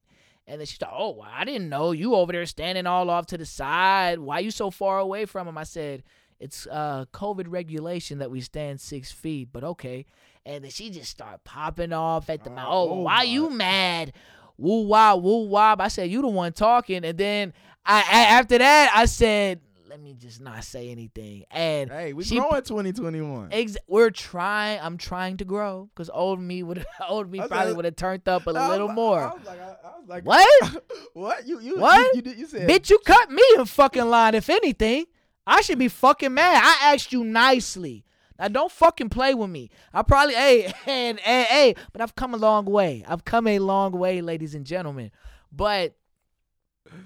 [0.46, 3.38] And then she's like, Oh, I didn't know you over there standing all off to
[3.38, 4.18] the side.
[4.20, 5.59] Why you so far away from him?
[5.59, 6.05] I said,
[6.38, 10.07] It's uh COVID regulation that we stand six feet, but okay.
[10.44, 12.68] And then she just started popping off at the mouth.
[12.70, 13.22] Oh, Oh, why my.
[13.25, 14.12] you mad?
[14.57, 15.75] Woo wah, woo wah.
[15.81, 17.05] I said, You the one talking.
[17.05, 17.53] And then
[17.85, 19.61] I, I after that, I said,
[19.97, 21.45] Let me just not say anything.
[21.51, 23.49] And hey, we she- growing 2021.
[23.51, 24.79] Ex- we're trying.
[24.83, 28.29] I'm trying to grow because old me would old me probably said- would have turned
[28.29, 29.21] up a I little like- more.
[29.23, 30.83] I was like, I, I was like, What?
[31.15, 31.47] what?
[31.49, 32.15] You you What?
[32.15, 34.35] You, you, you said Bitch, you cut me in fucking line.
[34.35, 35.07] If anything,
[35.47, 36.61] I should be fucking mad.
[36.63, 38.05] I asked you nicely.
[38.39, 39.71] Now don't fucking play with me.
[39.95, 43.03] I probably hey and hey, hey, but I've come a long way.
[43.09, 45.11] I've come a long way, ladies and gentlemen.
[45.51, 45.95] But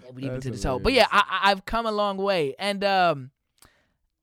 [0.04, 0.78] yeah, we deep That's into this whole.
[0.78, 1.06] But yeah.
[1.10, 3.30] I, I've come a long way, and um,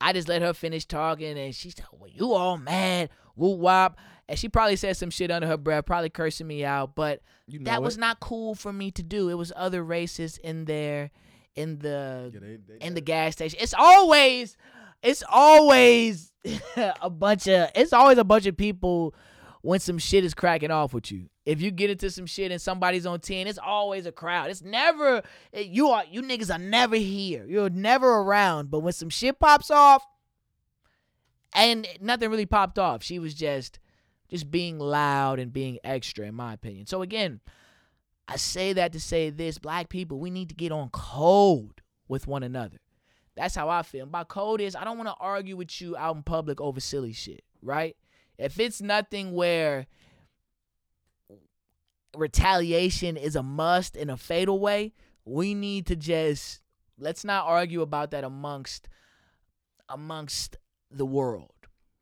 [0.00, 3.96] I just let her finish talking, and she said, "Well, you all mad, woo wop,"
[4.28, 7.58] and she probably said some shit under her breath, probably cursing me out, but You
[7.60, 7.82] know that it.
[7.82, 9.28] was not cool for me to do.
[9.28, 11.10] It was other racists in there,
[11.56, 13.58] in the Yeah, they- they in the gas station.
[13.60, 14.56] It's always,
[15.02, 16.32] it's always
[16.76, 19.14] a bunch of, it's always a bunch of people
[19.62, 21.28] when some shit is cracking off with you.
[21.48, 24.50] If you get into some shit and somebody's on ten, it's always a crowd.
[24.50, 25.22] It's never
[25.54, 27.46] eh, you are you niggas are never here.
[27.48, 28.70] You're never around.
[28.70, 30.04] But when some shit pops off,
[31.54, 33.78] and nothing really popped off, she was just
[34.28, 36.84] just being loud and being extra, in my opinion.
[36.84, 37.40] So again,
[38.28, 42.26] I say that to say this: black people, we need to get on code with
[42.26, 42.80] one another.
[43.36, 44.04] That's how I feel.
[44.04, 47.14] By code is I don't want to argue with you out in public over silly
[47.14, 47.96] shit, right?
[48.36, 49.86] If it's nothing where
[52.18, 54.92] retaliation is a must in a fatal way,
[55.24, 56.60] we need to just
[56.98, 58.88] let's not argue about that amongst
[59.88, 60.56] amongst
[60.90, 61.52] the world.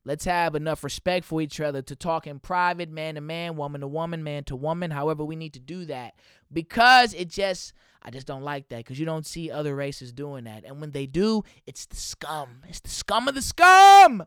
[0.05, 3.81] Let's have enough respect for each other to talk in private, man to man, woman
[3.81, 4.93] to woman, man to woman.
[4.93, 6.15] However, we need to do that
[6.53, 10.45] because it just, I just don't like that because you don't see other races doing
[10.45, 10.65] that.
[10.65, 12.63] And when they do, it's the scum.
[12.69, 14.25] It's the scum of the scum.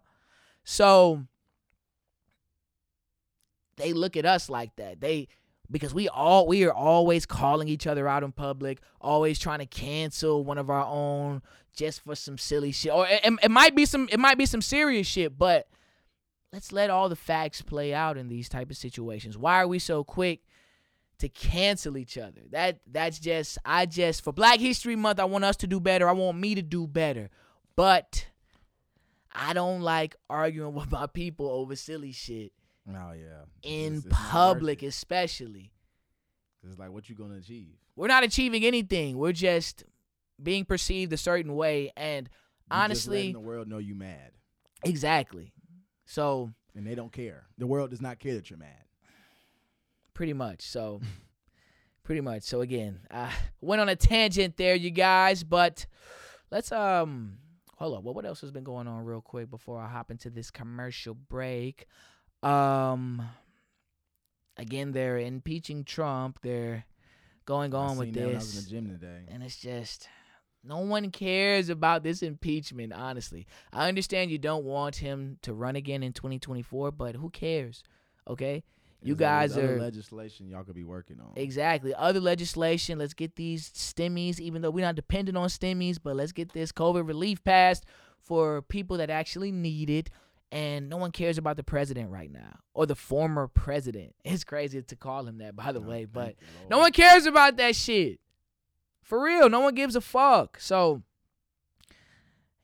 [0.66, 1.24] So
[3.78, 5.00] they look at us like that.
[5.00, 5.30] They,
[5.72, 9.66] because we all we are always calling each other out in public, always trying to
[9.66, 11.42] cancel one of our own
[11.74, 12.92] just for some silly shit.
[12.92, 15.68] Or it, it might be some it might be some serious shit, but
[16.52, 19.38] let's let all the facts play out in these type of situations.
[19.38, 20.42] Why are we so quick
[21.20, 22.42] to cancel each other?
[22.52, 26.10] That that's just I just for Black History Month, I want us to do better.
[26.10, 27.30] I want me to do better.
[27.76, 28.28] But
[29.32, 32.54] I don't like arguing with my people over silly shit
[32.88, 33.44] Oh yeah.
[33.64, 35.72] in It's- it's public especially.
[36.64, 37.76] It's like what you gonna achieve.
[37.96, 39.18] We're not achieving anything.
[39.18, 39.84] We're just
[40.42, 44.32] being perceived a certain way and You honestly the world know you mad,
[44.84, 45.54] exactly.
[46.06, 47.48] So and they don't care.
[47.58, 48.86] The world does not care that you're mad.
[50.14, 50.62] pretty much.
[50.64, 51.02] So
[52.04, 52.44] pretty much.
[52.44, 55.86] So again, I went on a tangent there, you guys, but
[56.52, 57.38] let's um
[57.78, 58.04] hold up.
[58.04, 61.14] Well, what else has been going on real quick before I hop into this commercial
[61.14, 61.86] break?
[62.44, 63.22] Um
[64.58, 66.40] again, they're impeaching Trump.
[66.42, 66.86] They're
[67.46, 68.66] going on with when I was in this.
[68.66, 69.22] the gym today.
[69.28, 70.08] And it's just
[70.64, 73.48] no one cares about this impeachment, honestly.
[73.72, 77.84] I understand you don't want him to run again in 2024, but who cares?
[78.28, 78.64] Okay?
[79.02, 81.32] You There's guys other are legislation y'all could be working on.
[81.38, 83.00] exactly other legislation.
[83.00, 86.74] Let's get these stimmies, even though we're not dependent on stimmies, but let's get this
[86.74, 87.86] COVID relief passed
[88.20, 90.10] for people that actually need it.
[90.52, 94.16] And no one cares about the president right now or the former president.
[94.26, 96.36] It's crazy to call him that, by the Oh, way, but
[96.70, 96.86] no Lord.
[96.86, 98.20] one cares about that shit.
[99.04, 100.60] For real, no one gives a fuck.
[100.60, 101.04] So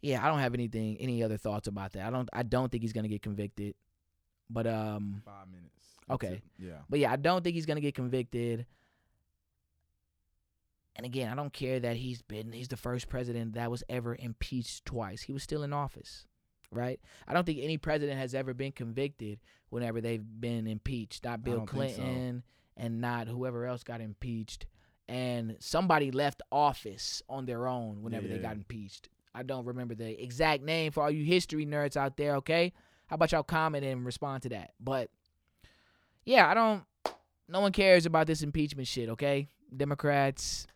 [0.02, 2.06] yeah, I don't have anything any other thoughts about that.
[2.06, 3.76] I don't I don't think he's going to get convicted.
[4.50, 5.72] But um Five minutes.
[6.08, 6.34] That's Okay.
[6.36, 6.44] it.
[6.60, 6.78] Yeah.
[6.90, 8.66] but yeah, I don't think he's going to get convicted.
[10.96, 14.16] And again, I don't care that he's been he's the first president that was ever
[14.18, 15.24] impeached twice.
[15.24, 16.26] He was still in office,
[16.72, 17.00] right?
[17.28, 21.24] I don't think any president has ever been convicted whenever they've been impeached.
[21.24, 21.76] Not Bill don't so.
[21.76, 22.44] Clinton
[22.78, 24.66] and not whoever else got impeached.
[25.08, 29.10] And somebody left office on their own whenever they got impeached.
[29.36, 32.74] I don't remember the exact name for all you history nerds out there, okay?
[33.08, 34.72] How about y'all comment and respond to that?
[34.80, 35.10] But
[36.26, 36.84] yeah, I don't
[37.48, 39.48] no one cares about this impeachment shit, okay?
[39.76, 40.68] Democrats,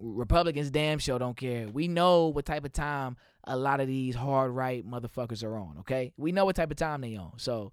[0.00, 1.66] Republicans damn sure don't care.
[1.68, 5.78] We know what type of time a lot of these hard right motherfuckers are on,
[5.80, 6.12] okay?
[6.16, 7.32] We know what type of time they on.
[7.38, 7.72] So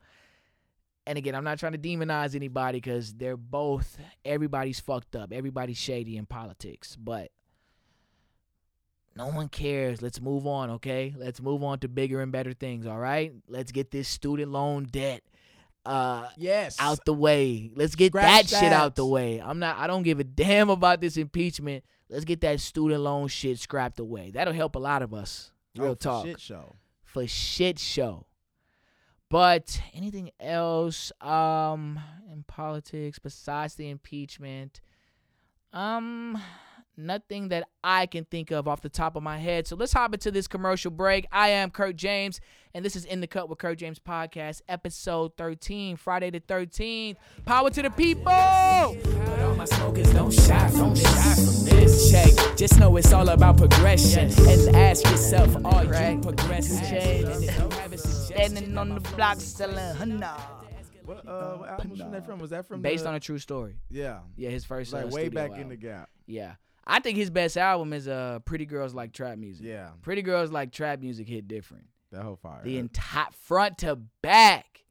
[1.08, 5.32] and again, I'm not trying to demonize anybody cuz they're both everybody's fucked up.
[5.32, 7.32] Everybody's shady in politics, but
[9.16, 10.02] no one cares.
[10.02, 11.14] Let's move on, okay?
[11.16, 13.34] Let's move on to bigger and better things, all right?
[13.48, 15.22] Let's get this student loan debt
[15.86, 16.78] uh Yes.
[16.80, 17.72] out the way.
[17.76, 19.40] Let's get Scratch that shit out the way.
[19.40, 21.84] I'm not I don't give a damn about this impeachment.
[22.10, 24.32] Let's get that student loan shit scrapped away.
[24.32, 25.52] That'll help a lot of us.
[25.76, 26.26] Real Oh, for talk.
[26.26, 26.76] Shit show.
[27.04, 28.26] For shit show.
[29.30, 32.00] But anything else um
[32.32, 34.82] in politics besides the impeachment?
[35.74, 36.40] Um
[36.98, 39.68] nothing that I can think of off the top of my head.
[39.68, 41.28] So let's hop into this commercial break.
[41.32, 42.40] I am Kurt James,
[42.74, 47.16] and this is In the Cut with Kurt James podcast, episode 13, Friday the 13th.
[47.46, 48.32] Power to the people!
[48.32, 51.64] All my smokers don't shy from this.
[51.64, 52.12] this.
[52.12, 54.32] Check, just know it's all about progression.
[54.48, 56.80] And ask yourself, are you progressing?
[56.90, 57.26] Change.
[57.26, 60.38] And if you haven't suggested, Standing on the block selling henna.
[61.06, 62.40] What uh what album was that from?
[62.40, 63.76] Was that from Based the, on a true story.
[63.92, 64.20] Yeah.
[64.36, 66.10] Yeah, his first like uh, way studio back in the gap.
[66.26, 66.56] Yeah.
[66.88, 69.66] I think his best album is uh Pretty Girls Like Trap Music.
[69.66, 69.90] Yeah.
[70.02, 71.86] Pretty Girls Like Trap Music hit different.
[72.12, 72.62] That whole fire.
[72.64, 74.84] The entire front to back.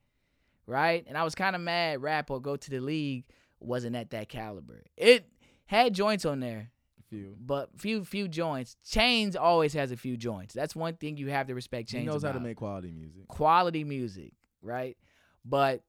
[0.67, 1.05] right?
[1.07, 3.25] And I was kind of mad rap or go to the league
[3.61, 4.83] wasn't at that caliber.
[4.97, 5.27] It
[5.67, 6.71] had joints on there,
[7.09, 7.35] Few.
[7.41, 8.77] but few few joints.
[8.85, 10.53] Chainz always has a few joints.
[10.53, 11.89] That's one thing you have to respect.
[11.91, 13.27] Chainz He knows how to make quality music.
[13.29, 14.97] quality music, right?
[15.45, 15.83] But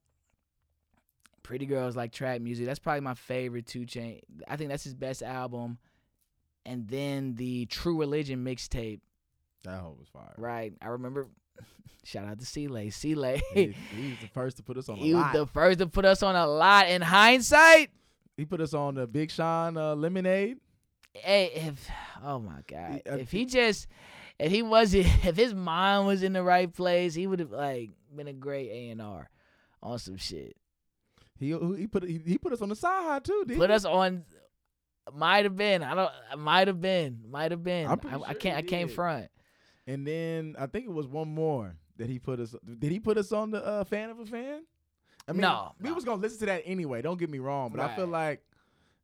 [1.43, 2.65] Pretty Girls like trap music.
[2.65, 4.21] That's probably my favorite two chain.
[4.47, 5.77] I think that's his best album.
[6.65, 8.99] And then the True Religion mixtape,
[9.63, 10.33] That hoe was fire.
[10.37, 10.73] right?
[10.81, 11.27] I remember.
[12.03, 12.89] Shout out to C-Lay.
[12.91, 13.41] C-Lay.
[13.53, 15.87] He, he was the first to put us on a he was the first to
[15.87, 16.87] put us on a lot.
[16.89, 17.89] In hindsight,
[18.37, 20.57] he put us on the Big Sean uh, Lemonade.
[21.13, 21.89] hey, if
[22.23, 23.87] oh my god, He- uh, if he just,
[24.39, 27.91] if he wasn't, if his mind was in the right place, he would have like
[28.15, 29.29] been a great A and R
[29.81, 30.55] on some shit.
[31.39, 31.47] He
[31.77, 33.43] he put he, he put us on the side high too.
[33.47, 34.23] Didn't put us on
[35.13, 38.33] might have been i don't might have been might have been I'm pretty I, I
[38.33, 39.29] can't i can't front
[39.87, 42.55] And then I think it was one more that he put us.
[42.79, 44.63] Did he put us on the uh, fan of a fan?
[45.27, 45.95] I mean, No, we no.
[45.95, 47.01] was gonna listen to that anyway.
[47.03, 48.41] Don't get me wrong, but I feel like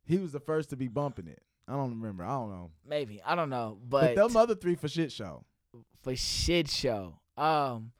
[0.04, 1.40] he was the first to be bumping it.
[1.68, 2.24] I don't remember.
[2.24, 2.70] I don't know.
[2.84, 5.44] maybe i don't know But, but, them other three for shit show.
[6.02, 7.92] for shit show um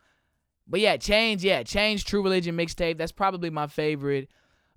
[0.67, 4.29] but yeah change yeah change true religion mixtape that's probably my favorite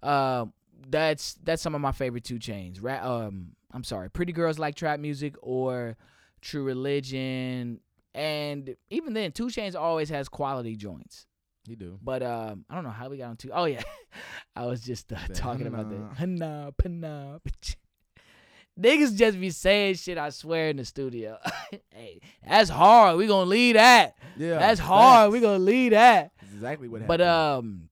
[0.03, 0.53] um
[0.89, 4.75] that's that's some of my favorite two Chainz Ra- um i'm sorry pretty girls like
[4.75, 5.97] trap music or
[6.41, 7.79] true religion
[8.13, 11.25] and even then two Chainz always has quality joints
[11.67, 11.97] You do.
[12.01, 13.49] But um, I don't know how we got on two.
[13.51, 13.81] Oh yeah,
[14.55, 16.71] I was just uh, talking about the hana.
[16.77, 17.41] pana.
[18.79, 20.17] Niggas just be saying shit.
[20.17, 21.37] I swear in the studio.
[21.89, 23.17] hey, that's hard.
[23.17, 24.15] We gonna leave that.
[24.37, 25.31] Yeah, that's hard.
[25.31, 26.31] We gonna leave that.
[26.41, 27.17] That's exactly what happened.
[27.17, 27.89] But um,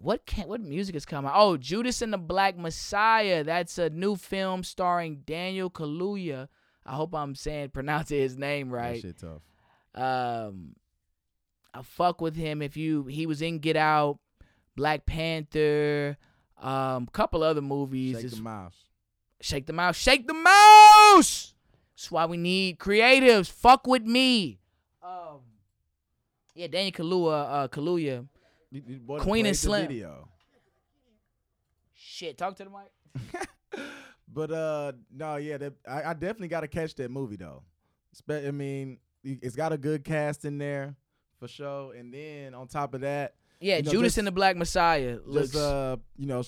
[0.00, 1.30] what can what music is coming?
[1.34, 3.44] Oh, Judas and the Black Messiah.
[3.44, 6.48] That's a new film starring Daniel Kaluuya.
[6.86, 8.94] I hope I'm saying pronouncing his name right.
[9.02, 9.42] That shit tough.
[9.94, 10.74] Um,
[11.74, 13.04] I fuck with him if you.
[13.04, 14.18] He was in Get Out,
[14.74, 16.16] Black Panther,
[16.60, 18.16] um, couple other movies.
[18.16, 18.74] Shake It's- the mouse.
[19.42, 19.96] Shake the mouse.
[19.96, 21.54] Shake the mouse.
[21.94, 23.50] That's why we need creatives.
[23.50, 24.58] Fuck with me.
[25.02, 25.40] Um,
[26.54, 27.50] yeah, Daniel Kaluuya.
[27.50, 28.26] Uh, Kaluuya.
[28.70, 29.86] You- you- boy that Queen and Slim.
[29.88, 30.28] Video.
[31.94, 33.48] Shit, talk to the mic.
[34.32, 37.64] But uh, no, yeah, that, I, I definitely got to catch that movie though.
[38.12, 40.94] Spe- I mean, it's got a good cast in there
[41.40, 44.32] for sure, and then on top of that, Yeah, You know, Judas just- and the
[44.32, 46.44] Black Messiah looks just uh, you know,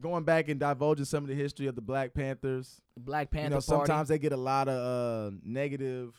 [0.00, 2.80] going back and divulging some of the history of the Black Panthers.
[2.96, 3.66] Black Panther you know, Party.
[3.86, 6.14] sometimes they get a lot of uh negative,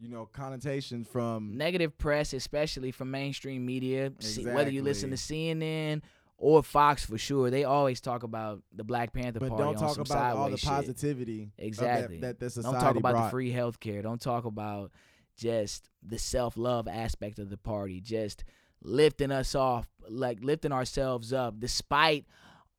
[0.00, 4.12] you know, connotations from negative press, especially from mainstream media.
[4.20, 6.02] See- Whether you listen to CNN
[6.38, 9.82] or Fox, for sure, they always talk about the Black Panther but Party don't on
[9.82, 10.68] talk some about all the shit.
[10.70, 12.18] positivity Exactly.
[12.20, 13.24] that, that, Don't talk about brought.
[13.26, 14.00] the free health care.
[14.00, 14.90] Don't talk about
[15.36, 18.00] just the self love aspect of the party.
[18.00, 18.44] Just
[18.82, 22.24] lifting us off, like lifting ourselves up, despite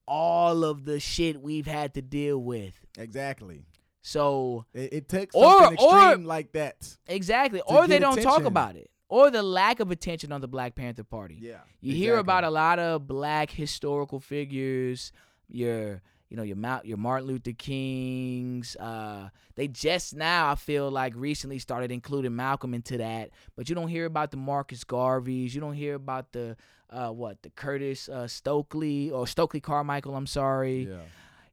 [0.08, 2.74] all of the shit we've had to deal with.
[2.98, 3.62] Exactly.
[4.02, 6.98] So It, it takes Or- something or- extreme like that.
[7.08, 10.74] exactly, or they don't talk about it, or the lack of attention on the Black
[10.76, 11.38] Panther Party.
[11.40, 11.60] Yeah.
[11.82, 15.12] You hear about a lot of black historical figures.
[15.48, 18.76] Your, you know, your Mount, your Martin Luther Kings.
[18.78, 23.32] Uh, they just now, I feel like, recently started including Malcolm into that.
[23.58, 25.54] But you don't hear about the Marcus Garveys.
[25.54, 26.56] You don't hear about the
[26.90, 30.16] uh, what the Curtis uh, Stokely or Stokely Carmichael.
[30.16, 30.88] I'm sorry.
[30.90, 30.98] Yeah.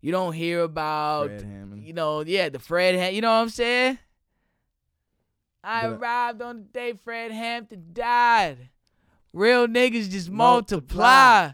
[0.01, 2.95] You don't hear about Fred you know, yeah, the Fred.
[2.99, 3.99] Ha- you know what I'm saying?
[5.65, 8.69] I But- arrived on the day Fred Hampton died.
[9.33, 10.97] Real niggas just Multiply.
[10.97, 11.51] multiply.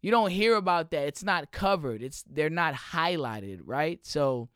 [0.00, 1.06] You don't hear about that.
[1.06, 2.02] It's not covered.
[2.02, 4.00] It's they're not highlighted, right?
[4.04, 4.48] So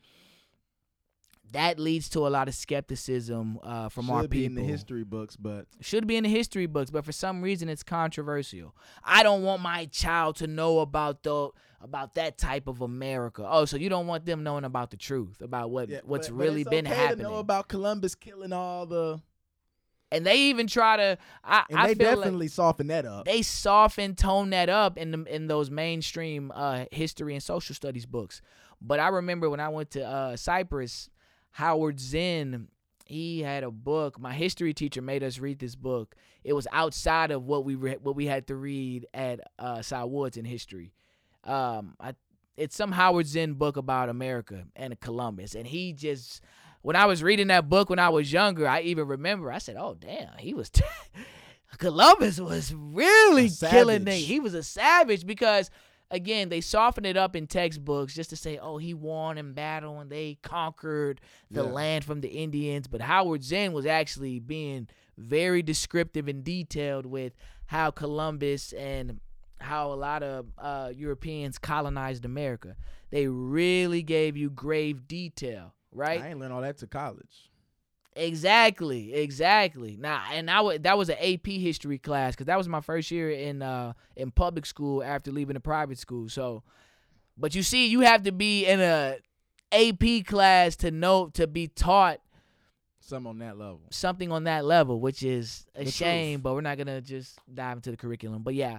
[1.53, 4.47] that leads to a lot of skepticism uh, from Should our be people.
[4.47, 7.69] in the history books, but Should be in the history books, but for some reason
[7.69, 8.75] it's controversial.
[9.05, 11.51] I don't want my child to know about the
[11.87, 13.47] about that type of America.
[13.49, 16.37] Oh, so you don't want them knowing about the truth about what yeah, what's but-
[16.37, 17.25] but really it's been okay happening.
[17.25, 19.21] To know about Columbus killing all the,
[20.13, 21.19] and they even try to.
[21.43, 23.25] I, and I they feel like definitely soften that up.
[23.25, 28.07] they soften tone that up in the, in those mainstream uh, history and social studies
[28.07, 28.43] books.
[28.81, 31.09] But I remember when I went to uh, Cypress,
[31.53, 32.69] Howard Zinn,
[33.07, 34.21] he had a book.
[34.21, 36.15] My history teacher made us read this book.
[36.45, 40.05] It was outside of what we re- what we had to read at uh, Cy
[40.05, 40.93] Woods in history.
[41.47, 42.15] Um, I,
[42.57, 46.41] it's some Howard Zinn book about America and Columbus, and he just.
[46.83, 49.75] When I was reading that book when I was younger, I even remember I said,
[49.77, 50.71] "Oh damn, he was
[51.79, 54.25] Columbus was really killing things.
[54.27, 55.69] He was a savage because
[56.11, 59.99] again, they soften it up in textbooks just to say, "Oh, he won in battle
[59.99, 61.71] and they conquered the Yeah.
[61.71, 67.35] land from the Indians." But Howard Zinn was actually being very descriptive and detailed with
[67.67, 69.19] how Columbus and
[69.61, 72.77] how a lot of uh, Europeans colonized America.
[73.11, 76.21] They really gave you grave detail, right?
[76.21, 77.51] I ain't learned all that to college.
[78.15, 79.97] Exactly, exactly.
[80.01, 83.11] Now, and I would that was an AP history class because that was my first
[83.11, 86.29] year in uh in public school after leaving the private school.
[86.31, 86.63] So,
[87.37, 89.19] but you see, you have to be in a
[89.71, 92.21] AP class to know to be taught
[93.01, 93.83] Some on that level.
[93.91, 96.37] something on that level, which is a The shame.
[96.39, 96.43] truth.
[96.43, 98.43] But we're not gonna just dive into the curriculum.
[98.43, 98.79] But yeah,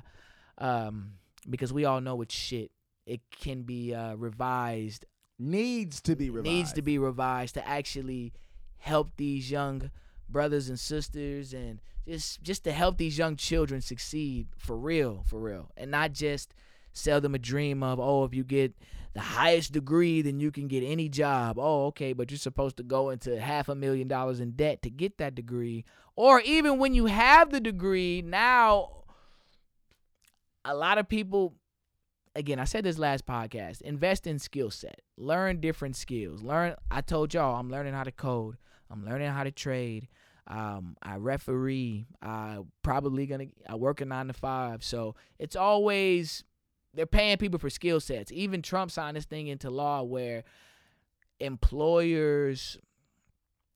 [0.57, 1.13] um,
[1.49, 2.71] because we all know it's shit.
[3.05, 5.05] It can be uh, revised
[5.39, 6.51] Needs to be revised.
[6.51, 8.33] needs to be revised to actually
[8.79, 9.91] help these young
[10.27, 15.39] brothers and sisters and just just to help these young children succeed for real for
[15.39, 16.53] real and not just
[16.91, 18.73] sell them a dream of oh if you get
[19.13, 22.83] the highest degree then you can get any job oh okay but you're supposed to
[22.83, 26.93] go into half a million dollars in debt to get that degree or even when
[26.95, 28.96] you have the degree now
[30.67, 31.55] a lot of people
[32.35, 33.81] again, I said this last podcast.
[33.81, 35.01] Invest in skill set.
[35.17, 36.43] Learn different skills.
[36.43, 36.75] Learn.
[36.91, 38.57] I told y'all I'm learning how to code.
[38.91, 40.07] I'm learning how to trade.
[40.45, 42.07] Um, I referee.
[42.21, 43.47] I probably gonna.
[43.67, 44.83] I work a nine to five.
[44.83, 46.43] So it's always
[46.93, 48.31] they're paying people for skill sets.
[48.31, 50.43] Even Trump signed this thing into law where
[51.39, 52.77] employers,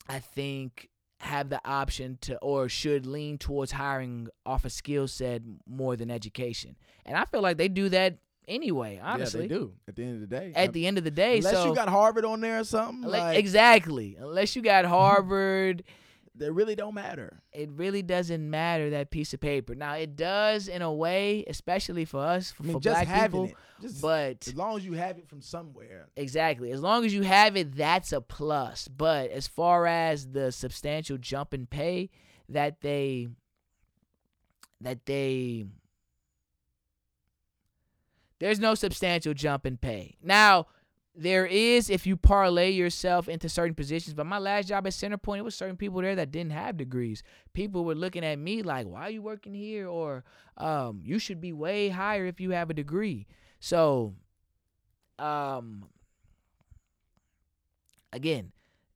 [0.08, 0.90] I think,
[1.22, 6.10] have the option to or should lean towards hiring off a skill set more than
[6.12, 6.76] education.
[7.06, 9.44] And I feel like they do that anyway, honestly.
[9.44, 9.74] yeah, they do.
[9.88, 11.76] At the end of the day, At the end of the day, unless so you
[11.76, 14.18] got Harvard on there or something, like exactly.
[14.20, 15.84] Unless you got Harvard,
[16.34, 17.42] they really don't matter.
[17.52, 19.76] it really doesn't matter that piece of paper.
[19.76, 23.46] Now it does in a way, especially for us, for, I mean, for black people.
[23.46, 26.08] it, just But as long as you have it from somewhere.
[26.16, 26.72] Exactly.
[26.72, 28.88] As long as you have it, that's a plus.
[28.88, 32.10] But as far as the substantial jump in pay
[32.48, 33.28] that they
[34.80, 35.66] that they
[38.40, 40.16] there's no substantial jump in pay.
[40.24, 40.68] Now,
[41.16, 45.40] there is if you parlay yourself into certain positions, but my last job at Centerpoint,
[45.40, 47.22] it was certain people there that didn't have degrees.
[47.54, 50.24] People were looking at me like, "Why are you working here?" or
[50.58, 53.28] um, "You should be way higher if you have a degree."
[53.60, 54.16] So,
[55.20, 55.86] um
[58.14, 58.52] again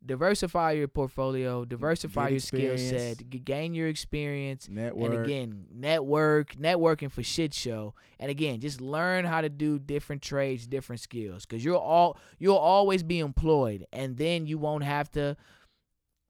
[0.05, 5.13] diversify your portfolio diversify your skill set g- gain your experience Network.
[5.13, 10.21] and again network networking for shit show and again just learn how to do different
[10.21, 15.09] trades different skills because you'll all you'll always be employed and then you won't have
[15.09, 15.35] to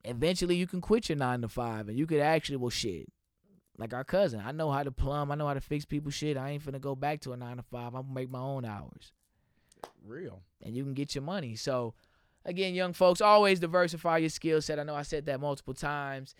[0.03, 3.07] eventually you can quit your nine to five and you could actually well shit
[3.77, 6.37] like our cousin i know how to plumb i know how to fix people's shit
[6.37, 8.63] i ain't finna go back to a nine to five i'm gonna make my own
[8.63, 9.11] hours
[10.05, 10.41] real.
[10.61, 11.55] and you can get your money.
[11.55, 11.93] So,
[12.45, 14.79] again, young folks, always diversify your skill set.
[14.79, 16.35] I know I said that multiple times,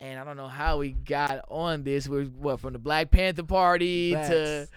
[0.00, 2.08] and I don't know how we got on this.
[2.08, 4.68] We're what from the Black Panther Party to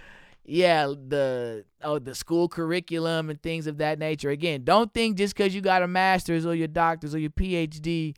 [0.46, 4.30] yeah, the oh the school curriculum and things of that nature.
[4.30, 8.16] Again, don't think just because you got a master's or your doctor's or your PhD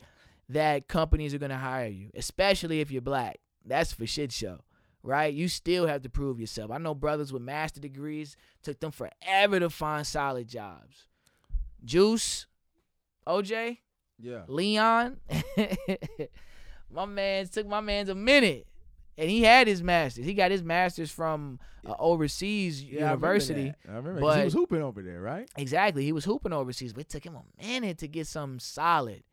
[0.50, 3.38] that companies are gonna hire you, especially if you're black.
[3.66, 4.60] That's for shit show.
[5.04, 5.34] Right?
[5.34, 6.70] You still have to prove yourself.
[6.70, 11.08] I know brothers with master degrees took them forever to find solid jobs.
[11.84, 12.48] Juice,
[13.28, 13.78] OJ,
[14.20, 14.44] Yeah.
[14.48, 15.18] Leon,
[16.92, 18.68] my man took my man's a minute,
[19.18, 20.26] and he had his masters.
[20.26, 23.76] He got his masters from uh, overseas Yeah, I remember that.
[23.88, 24.22] I remember.
[24.22, 25.50] 'cause he was hooping over there, right?
[25.58, 26.04] Exactly.
[26.04, 29.24] He was hooping overseas, but it took him a minute to get something solid.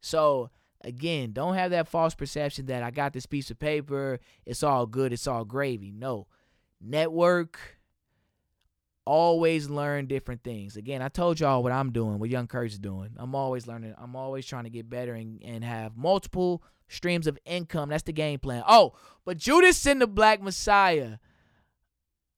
[0.00, 0.50] So
[0.84, 4.86] again, don't have that false perception that I got this piece of paper, it's all
[4.86, 5.90] good, it's all gravy.
[5.92, 6.26] No.
[6.80, 7.58] Network.
[9.04, 10.76] Always learn different things.
[10.76, 13.10] Again, I told y'all what I'm doing, what Young Kurt's doing.
[13.16, 13.94] I'm always learning.
[13.98, 17.88] I'm always trying to get better and, and have multiple streams of income.
[17.88, 18.62] That's the game plan.
[18.68, 18.94] Oh,
[19.24, 21.16] but Judas and the Black Messiah.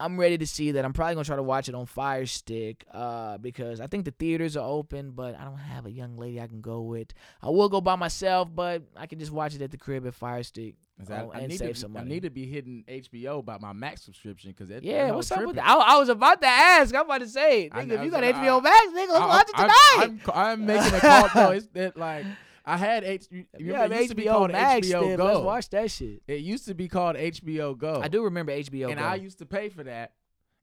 [0.01, 0.85] I'm ready to see that.
[0.85, 4.11] I'm probably gonna try to watch it on Fire Stick, uh, because I think the
[4.11, 7.09] theaters are open, but I don't have a young lady I can go with.
[7.41, 10.15] I will go by myself, but I can just watch it at the crib at
[10.15, 10.75] Fire Stick.
[11.09, 14.03] Oh, I, and need save to, I need to be hitting HBO about my Max
[14.03, 15.67] subscription because Yeah, what's hoe up with that?
[15.67, 16.95] I, I was about to ask.
[16.95, 19.27] I'm about to say, nigga, know, if you got HBO I- Max, nigga, let's I-
[19.27, 19.69] watch it I'm-
[20.19, 20.21] tonight.
[20.35, 21.29] I'm, I'm making a call.
[21.35, 22.27] No, it's that like
[22.65, 23.27] I had H.
[23.31, 25.25] You remember it used to be called Max, HBO then Go.
[25.25, 26.23] let's watch that shit.
[26.27, 28.01] It used to be called HBO Go.
[28.03, 28.87] I do remember HBO.
[28.87, 28.89] Go.
[28.89, 29.05] And Go.
[29.05, 30.13] I used to pay for that.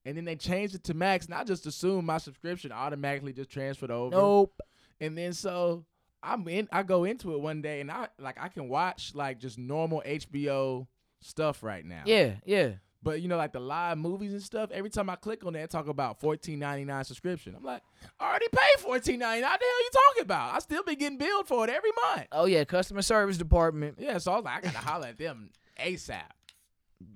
[0.04, 3.52] And then they changed it to Max, and I just assumed my subscription automatically just
[3.52, 4.16] transferred over.
[4.16, 4.60] nope.
[5.00, 5.86] And then so
[6.24, 6.68] I'm in.
[6.72, 10.02] I go into it one day, and I like I can watch like just normal
[10.06, 10.88] HBO
[11.22, 12.04] stuff right now.
[12.06, 12.74] Yeah, yeah.
[13.04, 14.70] But you know, like the live movies and stuff.
[14.72, 17.56] Every time I click on that, talk about fourteen ninety nine subscription.
[17.58, 17.82] I'm like,
[18.20, 19.58] I already paid fourteen ninety nine.
[19.60, 20.56] The hell you talking about?
[20.56, 22.28] I still be getting billed for it every month.
[22.32, 23.96] Oh yeah, customer service department.
[24.00, 25.50] Yeah, so I was like, I gotta holler at them
[25.80, 26.22] ASAP.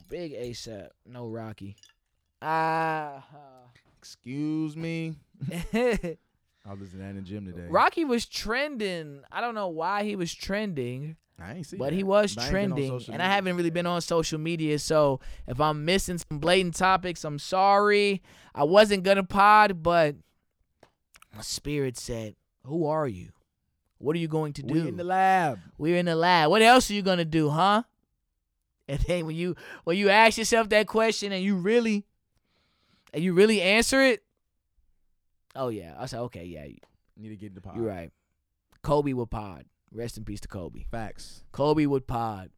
[0.10, 0.90] Big ASAP.
[1.06, 1.76] No Rocky.
[2.42, 3.24] Ah.
[3.98, 5.16] Excuse me.
[5.52, 7.68] I was in the gym today.
[7.70, 9.22] Rocky was trending.
[9.32, 11.96] I don't know why he was trending, I ain't see but that.
[11.96, 13.14] he was But I ain't been on trending.
[13.14, 17.24] And I haven't really been on social media, so if I'm missing some blatant topics,
[17.26, 18.22] I'm sorry.
[18.54, 20.16] I wasn't gonna pod, but
[21.36, 23.32] my spirit said, "Who are you?
[23.98, 25.60] What are you going to do?" We're in the lab.
[25.78, 26.50] We're in the lab.
[26.50, 27.84] What else are you gonna do, huh?
[28.88, 32.06] And then when you when you ask yourself that question and you really
[33.14, 34.24] and you really answer it,
[35.56, 36.78] oh yeah, I said okay, yeah, you-
[37.18, 37.78] Need to get in the pod.
[37.78, 38.12] you're right.
[38.84, 39.66] Kobe will pod.
[39.92, 40.84] Rest in peace to Kobe.
[40.92, 41.44] Facts.
[41.52, 42.50] Kobe would pod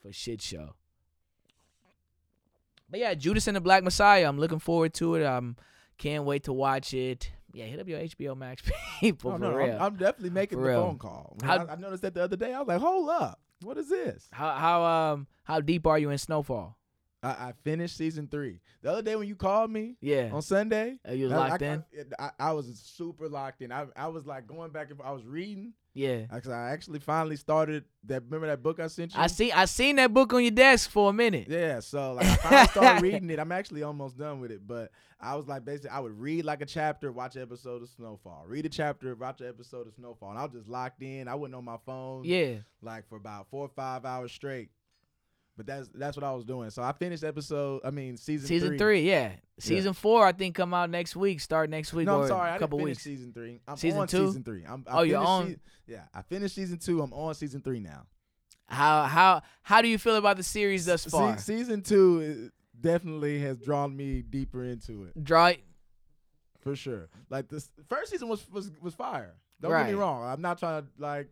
[0.00, 0.74] for shit show.
[2.88, 4.28] But yeah, Judas and the Black Messiah.
[4.28, 5.24] I'm looking forward to it.
[5.24, 5.56] I'm
[5.98, 7.30] can't wait to watch it.
[7.52, 8.62] Yeah, hit up your HBO Max
[9.00, 9.58] people Oh, for no.
[9.58, 10.82] I'm, I'm definitely making For the real.
[10.82, 11.36] phone call.
[11.42, 12.52] How- I, I noticed that the other day.
[12.52, 13.40] I was like, hold up.
[13.62, 14.28] What is this?
[14.32, 16.76] how how um how deep are you in Snowfall?
[17.22, 18.60] I, I finished season three.
[18.82, 21.66] The other day when you called me Yeah, on Sunday, Are you I- locked I,
[21.66, 21.84] in?
[22.18, 23.72] I, I, I was super locked in.
[23.72, 25.72] I, I was like going back and I was reading.
[25.96, 26.26] Yeah.
[26.30, 28.22] Actually, I actually finally started that.
[28.24, 29.20] Remember that book I sent you?
[29.20, 31.46] I see I seen that book on your desk for a minute.
[31.48, 33.38] Yeah, so like I finally started reading it.
[33.38, 36.60] I'm actually almost done with it, but I was like basically I would read like
[36.60, 40.30] a chapter, watch an episode of Snowfall, read a chapter, watch an episode of Snowfall,
[40.30, 41.28] and I was just locked in.
[41.28, 42.56] I wasn't on my phone, Yeah.
[42.82, 44.68] like for about four or five hours straight.
[45.56, 46.68] But that's that's what I was doing.
[46.70, 47.80] So I finished episode.
[47.84, 48.78] I mean season Season three.
[48.78, 49.32] three, yeah.
[49.58, 51.40] Season four, I think come out next week.
[51.40, 53.02] Start next week No, or I'm sorry, I a couple weeks.
[53.02, 53.60] season three.
[53.66, 54.26] I'm Season on two?
[54.26, 54.64] season three.
[54.68, 55.60] I'm, I Oh, you're finished on?
[55.86, 57.00] yeah, I finished season two.
[57.00, 58.02] I'm on season three now.
[58.66, 61.38] How how how do you feel about the series thus Se- far?
[61.38, 65.24] season two definitely has drawn me deeper into it.
[65.24, 65.52] Draw
[66.60, 67.08] for sure.
[67.30, 69.34] Like this first season was was was fire.
[69.60, 70.22] Don't get me wrong.
[70.22, 71.30] I'm not trying to like,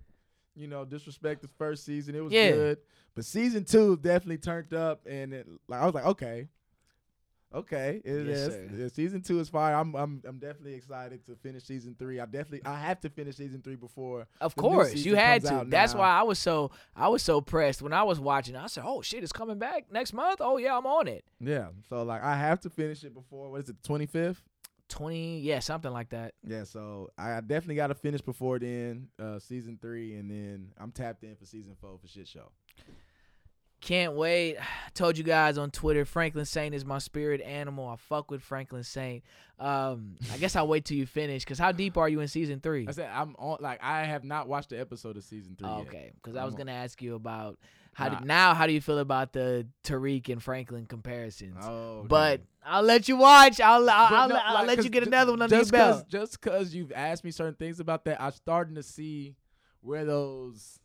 [0.56, 2.14] you know, disrespect the first season.
[2.14, 2.52] It was Yeah.
[2.52, 2.78] good,
[3.14, 6.48] but season two definitely turned up, and it, like I was like, okay,
[7.54, 8.70] okay, it Yes, is.
[8.78, 9.74] Yeah, season two is fire.
[9.74, 12.20] I'm I'm I'm definitely excited to finish season three.
[12.20, 14.26] I definitely I have to finish season three before.
[14.40, 15.64] Of course, you had to.
[15.68, 16.00] That's now.
[16.00, 18.56] why I was so I was so pressed when I was watching.
[18.56, 21.24] I said, "Oh shit, it's coming back next month." Oh yeah, I'm on it.
[21.40, 23.50] Yeah, so like I have to finish it before.
[23.50, 23.80] What is it?
[23.82, 24.42] the Twenty fifth.
[24.94, 26.34] Twenty, yeah, something like that.
[26.46, 30.92] Yeah, so I definitely got to finish before then, uh, season three, and then I'm
[30.92, 32.52] tapped in for season four for shit show.
[33.80, 34.56] Can't wait.
[34.94, 37.88] Told you guys on Twitter, Franklin Saint is my spirit animal.
[37.88, 39.24] I fuck with Franklin Saint.
[39.58, 41.44] Um, I guess I'll wait till you finish.
[41.44, 42.86] Cause how deep are you in season three?
[42.88, 43.58] I said I'm on.
[43.60, 45.68] Like I have not watched the episode of season three.
[45.68, 47.58] Okay, because I was I'm- gonna ask you about
[47.94, 48.20] how Nah.
[48.20, 48.54] do, now.
[48.54, 51.58] How do you feel about the Tariq and Franklin comparisons?
[51.62, 52.04] Oh.
[52.08, 53.60] But I'll let you watch.
[53.60, 56.04] I'll I'll, I'll, no, I'll like, let you get another one under your just cause,
[56.04, 59.36] just because you've asked me certain things about that, I'm starting to see
[59.80, 60.78] where those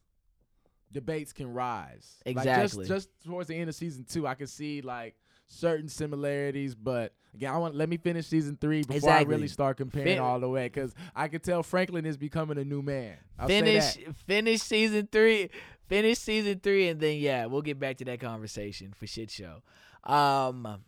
[0.91, 2.17] debates can rise.
[2.25, 2.87] Like, Exactly.
[2.87, 5.15] just, just towards the end of season two, I can see like
[5.47, 9.25] certain similarities, but again, I want let me finish season three before Exactly.
[9.33, 12.57] I really start comparing Fin- all the way because I can tell Franklin is becoming
[12.57, 13.17] a new man.
[13.37, 14.15] I'll finish that.
[14.27, 15.49] finish season three.
[15.89, 19.63] Finish season three, and then yeah, we'll get back to that conversation for shit show.
[20.03, 20.83] Um,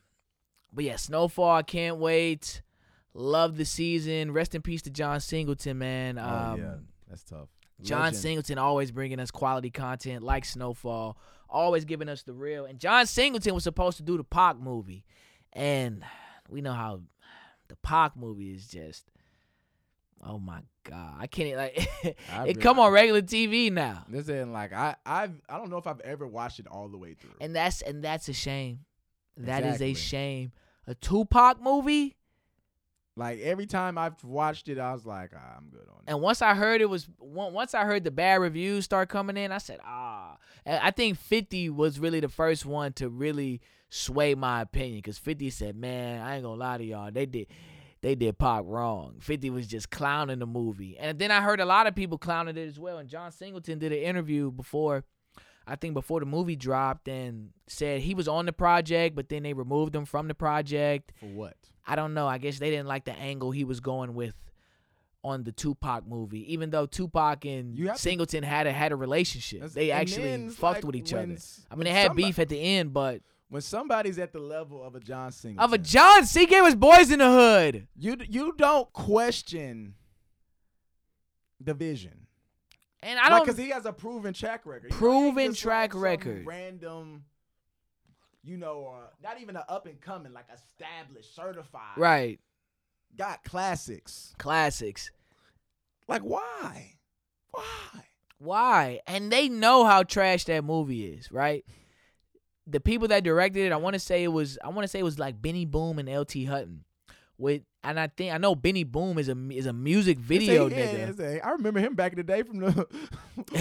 [0.71, 1.55] but yeah, Snowfall.
[1.55, 2.61] I can't wait.
[3.13, 4.31] Love the season.
[4.31, 6.17] Rest in peace to John Singleton, man.
[6.17, 6.75] Um, oh yeah,
[7.09, 7.49] that's tough.
[7.81, 11.17] John Singleton always bringing us quality content like Snowfall,
[11.49, 12.65] always giving us the real.
[12.65, 15.03] And John Singleton was supposed to do the Pac movie,
[15.51, 16.03] and
[16.47, 17.01] we know how
[17.67, 19.10] the Pac movie is just.
[20.23, 21.89] Oh my god, I can't like
[22.31, 25.77] I it come on regular TV now, This ain't like I I've I don't know
[25.77, 27.31] if I've ever watched it all the way through.
[27.41, 28.81] and that's and that's a shame.
[29.37, 29.91] That is Exactly.
[29.91, 30.51] a shame.
[30.87, 32.17] A Tupac movie,
[33.15, 36.03] like every time I've watched it, I was like, ah, I'm good on it.
[36.11, 39.51] And once I heard it was once I heard the bad reviews start coming in,
[39.51, 40.37] I said, ah.
[40.65, 45.17] And I think 50 was really the first one to really sway my opinion because
[45.17, 47.47] 50 said, man, I ain't gonna lie to y'all, they did.
[48.01, 49.15] They did Pac wrong.
[49.19, 50.97] 50 was just clowning the movie.
[50.97, 52.97] And then I heard a lot of people clowning it as well.
[52.97, 55.03] And John Singleton did an interview before,
[55.67, 59.43] I think before the movie dropped, and said he was on the project, but then
[59.43, 61.13] they removed him from the project.
[61.19, 61.55] For what?
[61.85, 62.27] I don't know.
[62.27, 64.35] I guess they didn't like the angle he was going with
[65.23, 69.69] on the Tupac movie, even though Tupac and to- Singleton had a had a relationship.
[69.71, 71.37] They actually fucked like, with each other.
[71.69, 73.21] I mean, they had somebody- beef at the end, but
[73.51, 76.73] When somebody's at the level of a John Singleton, of a John C gave us
[76.73, 79.95] boys in the hood, you you don't question
[81.59, 82.27] the vision.
[83.03, 83.41] and I don't.
[83.45, 84.91] because he has a proven track record.
[84.91, 86.45] Proven just track like record.
[86.45, 87.25] Random,
[88.41, 91.97] you know, uh, not even an up and coming, like established, certified.
[91.97, 92.39] right,
[93.17, 94.33] Got classics.
[94.39, 95.11] classics.
[96.07, 96.93] Like why?
[97.51, 98.05] Why?
[98.37, 98.99] Why?
[99.07, 101.65] And they know how trash that movie is, right?
[102.67, 104.99] The people that directed it, I want to say it was I want to say
[104.99, 106.83] it was like Benny Boom and LT Hutton.
[107.37, 110.75] With and I think I know Benny Boom is a is a music video It's
[110.75, 111.09] a- yeah, nigga.
[111.09, 112.71] it's a- I remember him back in the day from the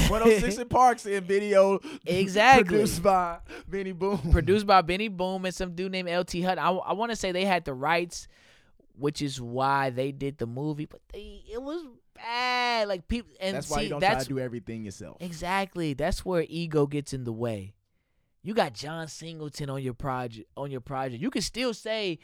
[0.08, 1.80] 106 in Parks in video.
[2.04, 2.64] Exactly.
[2.64, 3.38] Produced by
[3.68, 4.18] Benny Boom.
[4.32, 6.58] produced by Benny Boom and some dude named LT Hutton.
[6.58, 8.28] I, I want to say they had the rights,
[8.98, 11.82] which is why they did the movie, but they it was
[12.14, 12.86] bad.
[12.86, 15.16] Like people, and That's see, why you don't try to do everything yourself.
[15.20, 17.72] exactly that's where ego gets in the way.
[18.42, 20.48] You got John Singleton on your project.
[20.56, 22.18] On your project, you can still say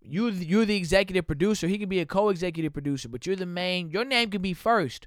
[0.00, 1.66] you you're the executive producer.
[1.66, 3.90] He can be a co-executive producer, but you're the main.
[3.90, 5.06] Your name can be first.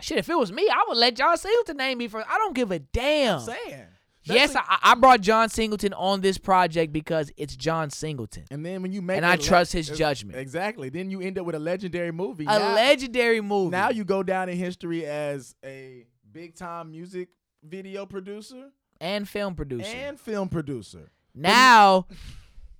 [0.00, 2.26] Shit, if it was me, I would let John Singleton name me first.
[2.28, 3.38] I don't give a damn.
[3.38, 3.86] I'm saying.
[4.24, 8.44] Yes, Especially- I, I brought John Singleton on this project because it's John Singleton.
[8.50, 10.38] And then when you make And I le- trust his judgment.
[10.38, 10.88] Exactly.
[10.88, 12.44] Then you end up with a legendary movie.
[12.44, 13.70] A now, legendary movie.
[13.70, 17.28] now you go down in history as a big time music
[17.62, 18.70] video producer
[19.04, 19.86] and film producer.
[19.94, 21.10] and film producer.
[21.34, 22.06] now,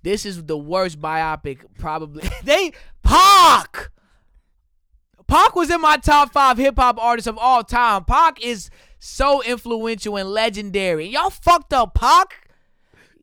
[0.01, 2.27] this is the worst biopic probably.
[2.43, 2.73] they
[3.03, 3.91] Pac.
[5.27, 8.03] Pac was in my top five hip hop artists of all time.
[8.05, 8.69] Pac is
[8.99, 11.07] so influential and legendary.
[11.07, 12.44] Y'all fucked up Pac.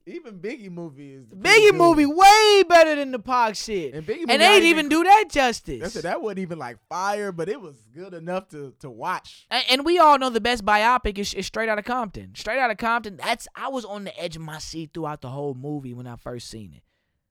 [0.06, 3.94] Even Biggie movie is Biggie movie way better than the Pac shit.
[3.94, 5.80] And Biggie and they didn't even- do that justice.
[5.80, 6.02] That's it.
[6.02, 9.46] That wasn't even like fire, but it was good enough to to watch.
[9.50, 12.34] And, and we all know the best biopic is, is Straight Outta Compton.
[12.34, 13.16] Straight Outta Compton.
[13.16, 16.16] That's I was on the edge of my seat throughout the whole movie when I
[16.16, 16.82] first seen it.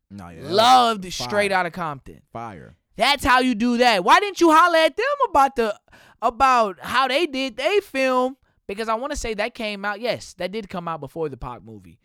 [0.09, 1.11] No, yeah, Loved fire.
[1.11, 2.21] Straight Outta Compton.
[2.31, 2.77] fire.
[2.95, 4.03] That's how you do that.
[4.03, 5.79] Why didn't you holler at them about the
[6.21, 8.37] about how they did they film?
[8.67, 9.99] Because I want to say that came out.
[9.99, 11.99] Yes, that did come out before the Pac movie.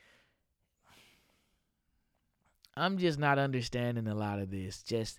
[2.76, 4.82] I'm just not understanding a lot of this.
[4.82, 5.18] Just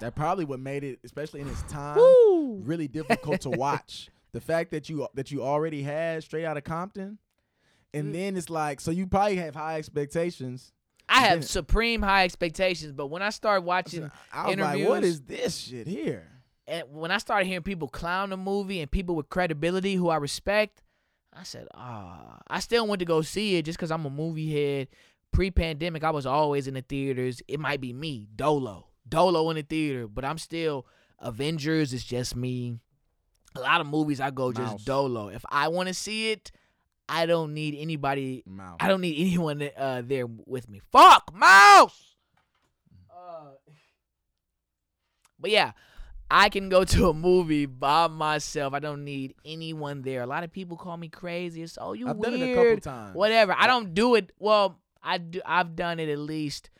[0.00, 2.60] That probably what made it, especially in its time, woo.
[2.64, 4.08] really difficult to watch.
[4.34, 7.18] The fact that you that you already had straight out of Compton,
[7.94, 8.00] Mm.
[8.00, 10.72] and then it's like so you probably have high expectations.
[11.08, 11.46] I have Yeah.
[11.46, 15.56] supreme high expectations, but when I start watching I was like, what interviews- is this
[15.56, 16.32] shit here?
[16.66, 20.16] and when I started hearing people clown the movie and people with credibility who I
[20.16, 20.82] respect,
[21.32, 24.50] I said, ah, I still went to go see it just because I'm a movie
[24.52, 24.88] head.
[25.34, 27.42] Pre-pandemic, I was always in the theaters.
[27.48, 30.86] It might be me, Dolo, Dolo in the theater, but I'm still
[31.18, 31.92] Avengers.
[31.92, 32.78] It's just me.
[33.56, 34.84] A lot of movies I go just Mouse.
[34.84, 35.28] Dolo.
[35.28, 36.52] If I want to see it,
[37.08, 38.76] I don't need anybody Mouth.
[38.80, 40.80] I don't need anyone uh, there with me.
[40.92, 42.14] Fuck mouse.
[43.10, 43.50] Uh,
[45.38, 45.72] but yeah,
[46.30, 48.72] I can go to a movie by myself.
[48.72, 50.22] I don't need anyone there.
[50.22, 51.62] A lot of people call me crazy.
[51.62, 52.32] It's oh you I've weird.
[52.32, 53.16] done it a couple times.
[53.16, 53.54] Whatever.
[53.58, 54.32] I don't do it.
[54.38, 55.40] Well, I do.
[55.44, 56.70] I've done it at least.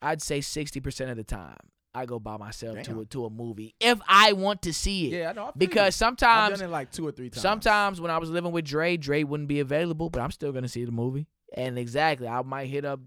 [0.00, 1.56] I'd say sixty percent of the time.
[1.94, 5.18] I go by myself to a, to a movie if I want to see it.
[5.18, 5.46] Yeah, I know.
[5.46, 5.86] I because you.
[5.86, 7.42] I've sometimes done it like two or three times.
[7.42, 10.68] Sometimes when I was living with Dre, Dre wouldn't be available, but I'm still gonna
[10.68, 11.26] see the movie.
[11.54, 13.00] And exactly, I might hit up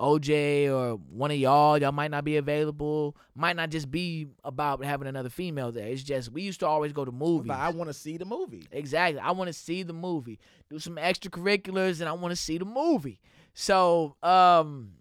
[0.00, 1.78] OJ or one of y'all.
[1.78, 3.16] Y'all might not be available.
[3.34, 5.86] Might not just be about having another female there.
[5.86, 7.48] It's just we used to always go to movies.
[7.48, 8.66] But I want to see the movie.
[8.72, 9.20] Exactly.
[9.20, 10.40] I want to see the movie.
[10.70, 13.20] Do some extracurriculars and I want to see the movie.
[13.54, 14.92] So, um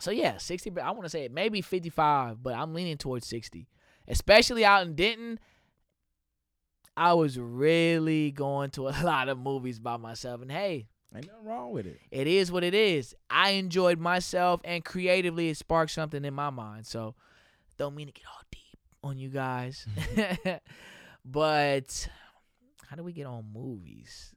[0.00, 3.68] so yeah, 60 I want to say it maybe 55, but I'm leaning towards 60.
[4.08, 5.38] Especially out in Denton.
[6.96, 11.44] I was really going to a lot of movies by myself and hey, Ain't nothing
[11.44, 12.00] wrong with it.
[12.10, 13.14] it is what it is.
[13.30, 16.86] I enjoyed myself and creatively it sparked something in my mind.
[16.86, 17.14] So
[17.78, 19.86] don't mean to get all deep on you guys.
[21.24, 22.08] but
[22.86, 24.34] how do we get on movies?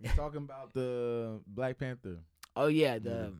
[0.00, 2.18] We're talking about the Black Panther.
[2.56, 3.32] Oh yeah, the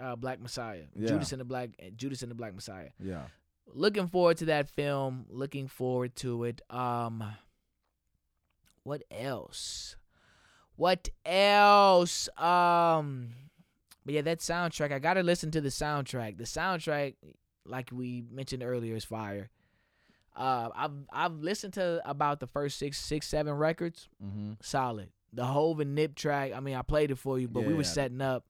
[0.00, 0.84] uh, Black Messiah.
[0.94, 1.08] Yeah.
[1.08, 2.88] Judas and the Black Judas and the Black Messiah.
[2.98, 3.24] Yeah.
[3.72, 5.26] Looking forward to that film.
[5.28, 6.60] Looking forward to it.
[6.70, 7.22] Um
[8.82, 9.96] what else?
[10.76, 12.28] What else?
[12.38, 13.28] Um
[14.04, 14.92] but yeah, that soundtrack.
[14.92, 16.38] I gotta listen to the soundtrack.
[16.38, 17.16] The soundtrack,
[17.66, 19.50] like we mentioned earlier, is fire.
[20.34, 24.08] Uh, I've I've listened to about the first six, six, seven records.
[24.24, 24.52] Mm-hmm.
[24.62, 25.10] Solid.
[25.32, 26.52] The Hove and Nip track.
[26.54, 27.86] I mean, I played it for you, but we were Yeah.
[27.88, 28.44] setting up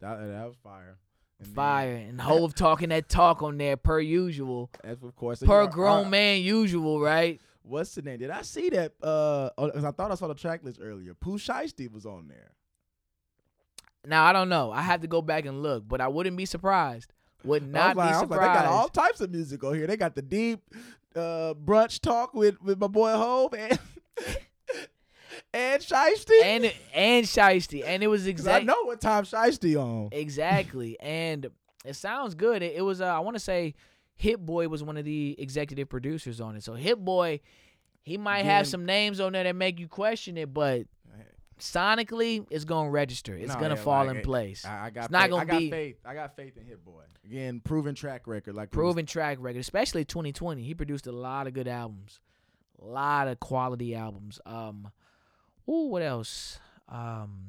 [0.00, 0.98] That, that was fire.
[1.38, 5.42] And then- fire and Hove talking that talk on there per usual, That's of course.
[5.42, 7.40] per are- grown are- man usual, right?
[7.62, 8.18] What's the name?
[8.18, 8.92] Did I see that?
[9.02, 11.14] Uh, I thought I saw the track list earlier.
[11.14, 12.52] Pooh Shiesty was on there.
[14.06, 14.70] Now I don't know.
[14.70, 17.12] I have to go back and look, but I wouldn't be surprised.
[17.44, 19.74] Would I not like, be I was like, they got all types of music on
[19.74, 19.86] here.
[19.86, 20.60] They got the deep
[21.16, 23.78] uh, brunch talk with, with my boy Hove and
[25.56, 26.42] and Shiesty.
[26.42, 30.10] and and Shiesty, and it was exactly I know what time Shiesty on.
[30.12, 31.50] exactly, and
[31.84, 32.62] it sounds good.
[32.62, 33.74] It, it was uh, I want to say
[34.14, 36.62] Hit Boy was one of the executive producers on it.
[36.64, 37.40] So Hit Boy,
[38.02, 40.86] he might have some names on there that make you question it, but
[41.58, 43.34] sonically, it's gonna register.
[43.34, 44.64] It's No, gonna yeah, fall like, in place.
[44.64, 45.96] I, I got It's not faith, gonna I got be- faith.
[46.04, 47.02] I got faith in Hit Boy.
[47.24, 48.54] Again, proven track record.
[48.54, 50.62] Like we was- Proven track record, especially 2020.
[50.62, 52.20] He produced a lot of good albums,
[52.80, 54.40] a lot of quality albums.
[54.46, 54.88] Um,
[55.68, 56.58] ooh, what else?
[56.88, 57.48] Um,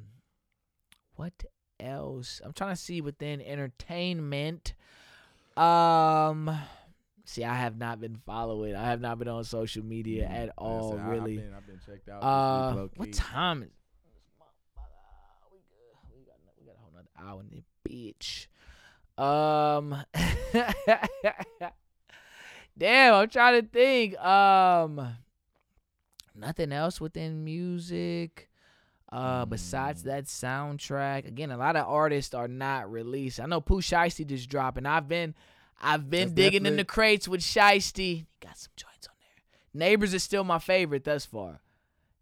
[1.16, 1.44] what
[1.80, 2.42] else?
[2.44, 4.74] I'm trying to see within entertainment.
[5.56, 6.50] Um,
[7.26, 8.76] see, I have not been following.
[8.76, 10.98] I have not been on social media Mm, at all.
[10.98, 11.38] really.
[11.40, 12.22] I've been, I've been checked out.
[12.24, 13.70] Uh, week, what time is?
[15.52, 15.98] We good.
[16.16, 18.48] We got we got a whole nother hour in the bitch.
[19.20, 19.96] Um,
[22.78, 24.16] damn, I'm trying to think.
[24.20, 25.16] Um,
[26.38, 28.50] nothing else within music.
[29.10, 30.06] Uh, besides Mm.
[30.06, 33.40] that soundtrack, again, a lot of artists are not released.
[33.40, 35.34] I know Pooh Shiesty just dropped, and I've been,
[35.82, 37.98] I've been That's digging in the crates with Shiesty.
[37.98, 39.44] He got some joints on there.
[39.88, 41.62] Neighbors is still my favorite thus far.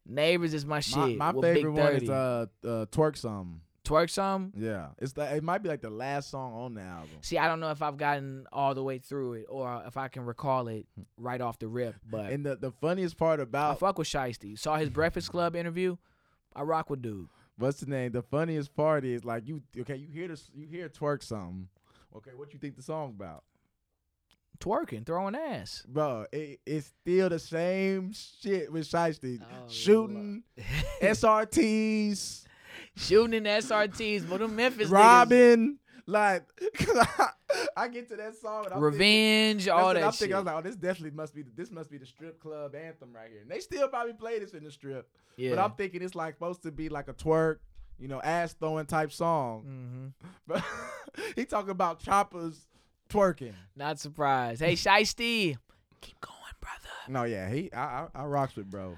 [0.05, 1.18] Neighbors is my My, shit.
[1.18, 2.03] my with favorite Big one 30.
[2.05, 3.61] is uh, uh twerk some.
[3.86, 4.52] Twerk some.
[4.58, 7.18] Yeah, it's the, it might be like the last song on the album.
[7.22, 10.08] See, I don't know if I've gotten all the way through it or if I
[10.08, 11.04] can recall it hmm.
[11.18, 14.58] right off the rip, but And the the funniest part about I fuck with Shiesty.
[14.58, 15.96] Saw his Breakfast Club interview.
[16.56, 17.28] I rock with dude.
[17.58, 18.12] what's the name?
[18.12, 21.68] The funniest part is like you okay, you hear this, you hear twerk something.
[22.16, 23.44] Okay, what you think the song about?
[24.60, 25.86] Twerking, throwing ass.
[25.88, 29.42] Bro, it, it's still the same shit with Shiesty.
[29.42, 30.44] Oh, Shooting
[31.02, 32.45] SRTs,
[32.98, 34.93] Shooting in SRTs, but them Memphis niggas.
[34.93, 35.78] robbing.
[36.08, 36.43] Like,
[37.78, 40.20] I get to that song and I'm Revenge, That's all that I'm shit.
[40.20, 40.36] thinking.
[40.36, 43.12] I was like, oh, this definitely must be this must be the strip club anthem
[43.14, 43.41] right here.
[43.41, 45.10] And they still probably play this in the strip.
[45.36, 45.50] yeah.
[45.52, 47.58] But I'm thinking it's like supposed to be like a twerk,
[47.98, 49.64] you know, ass throwing type song.
[49.68, 50.28] Mm-hmm.
[50.48, 50.64] But
[51.36, 52.68] he talking about choppers
[53.10, 53.54] twerking.
[53.76, 54.62] Not surprised.
[54.62, 55.58] Hey, Shiesty,
[56.02, 56.93] keep going, brother.
[57.10, 58.96] No, yeah, he I I, I rocks with bro.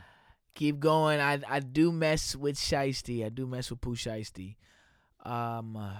[0.58, 1.20] Keep going.
[1.20, 3.24] I I do mess with Shiesty.
[3.24, 4.56] I do mess with Pooh Shiesty.
[5.24, 5.94] Um, uh,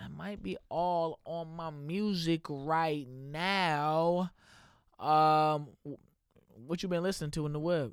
[0.00, 4.30] I might be all on my music right now.
[4.98, 5.98] Um, wh-
[6.66, 7.92] what you been listening to in the web?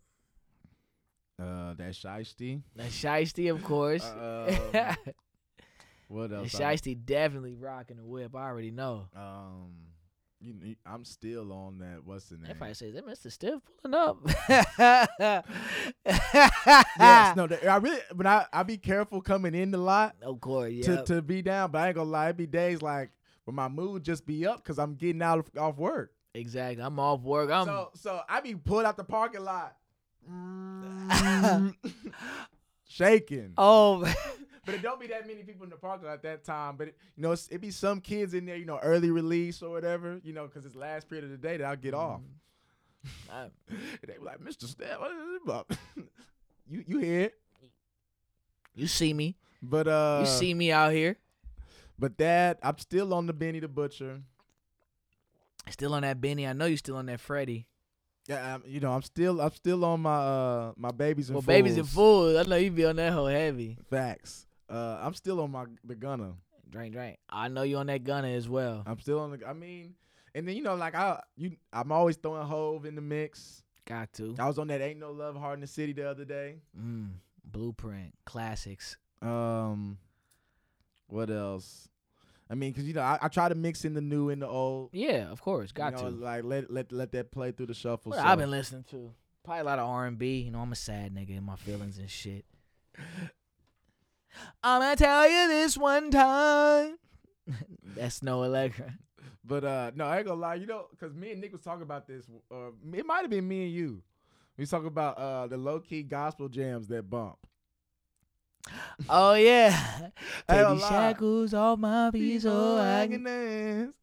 [1.38, 2.62] Uh, that shiesty.
[2.76, 4.04] That Shiesty, of course.
[4.74, 4.96] Um,
[6.08, 6.50] What else?
[6.54, 8.34] Shiesty definitely rocking the whip.
[8.36, 9.08] I already know.
[9.16, 9.74] um,
[10.42, 12.02] you, I'm still on that.
[12.06, 12.56] What's the name?
[12.58, 13.32] Probably says that Mr.
[13.32, 14.18] Stiff pulling up.
[16.06, 20.72] yes, no, I really, but I I be careful coming in the lot Of course,
[20.72, 20.98] yeah.
[20.98, 21.72] to to be down.
[21.72, 23.12] But I ain't gonna lie, it be days like
[23.44, 26.14] when my mood just be up because I'm getting out of, off work.
[26.34, 26.84] exactly.
[26.84, 27.50] I'm off work.
[27.52, 29.76] I'm so so I be pulled out the parking lot,
[30.32, 31.74] mm,
[32.88, 33.54] shaking.
[33.58, 34.06] oh
[34.70, 36.76] But it don't be that many people in the parking lot at that time.
[36.78, 39.70] But it, you know, it be some kids in there, you know, early release or
[39.72, 42.22] whatever, you know, because it's last period of the day that I'll get off.
[43.32, 44.66] I- And they be like, Mr.
[44.66, 45.72] Step, what is it about?
[46.70, 47.40] you you hear it,
[48.76, 49.36] you see me.
[49.62, 51.18] but uh, You see me out here.
[51.98, 54.22] But that I'm still on the Benny the Butcher.
[55.70, 56.48] Still on that Benny.
[56.48, 57.66] I know you're still on that Freddie.
[58.28, 61.42] Yeah, I'm, you know, I'm still I'm still on my uh my babies and Well,
[61.42, 62.34] babies and fools.
[62.36, 62.46] fools.
[62.46, 63.78] I know you be on that whole heavy.
[63.90, 64.46] Facts.
[64.70, 66.34] Uh, I'm still on my the Gunna.
[66.70, 67.18] Drink, drink.
[67.30, 68.84] I know you on that Gunna as well.
[68.86, 69.48] I'm still on the.
[69.48, 69.96] I mean,
[70.36, 73.64] and then you know, like I you I'm always throwing Hove in the mix.
[73.86, 74.36] Got to.
[74.38, 76.58] I was on that Ain't No Love Hard in the City the other day.
[76.80, 77.14] Mm,
[77.44, 78.14] blueprint.
[78.26, 78.98] Classics.
[79.22, 79.98] Um,
[81.08, 81.90] what else?
[82.52, 84.48] I mean, cause you know I, I try to mix in the new and the
[84.48, 84.90] old.
[84.94, 85.72] Yeah, of course.
[85.72, 86.16] Got you know, to.
[86.16, 88.12] like let let let that play through the shuffle.
[88.12, 88.26] What so.
[88.26, 89.12] I've been listening to.
[89.44, 90.42] Probably a lot of R and B.
[90.42, 92.46] You know, I'm a sad nigga in my feelings and shit.
[94.64, 96.98] I'm gonna tell you this one time.
[97.96, 98.94] That's no Allegra.
[99.44, 101.84] But uh no, I ain't gonna lie, you know, cause me and Nick was talking
[101.84, 102.26] about this.
[102.52, 104.04] Uh, it might have been me and you.
[104.58, 107.38] We talking about uh the low key gospel jams that bump.
[109.10, 110.10] Oh yeah.
[110.50, 113.94] take these shackles off my feet so I can dance.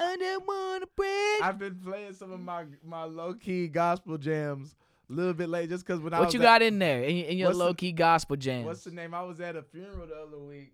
[0.00, 1.42] I just wanna break.
[1.42, 4.74] I've been playing some of my my low key gospel jams
[5.08, 7.16] a little bit late, just cause when I What you at- got in there in,
[7.24, 8.66] in your low key gospel jams?
[8.66, 9.14] What's the name?
[9.14, 10.72] I was at a funeral the other week.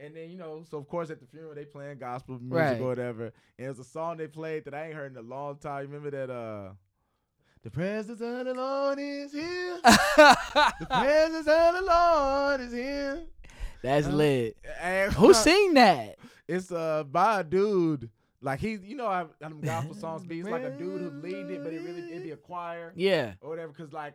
[0.00, 2.80] And then, you know, so of course at the funeral they playing gospel music Right.
[2.80, 3.24] or whatever.
[3.58, 5.90] And it was a song they played that I ain't heard in a long time.
[5.90, 6.70] Remember that uh
[7.64, 9.80] The presence of the Lord is here.
[9.84, 13.24] The presence of the Lord is here.
[13.82, 14.56] That's Uh, lit.
[14.80, 16.16] And Who sing that?
[16.46, 18.08] It's uh by a dude.
[18.40, 20.40] Like he, you know, how them gospel songs be.
[20.40, 23.34] It's like a dude who lead it, but it really it be a choir Yeah.
[23.40, 23.72] or whatever.
[23.72, 24.14] Cause like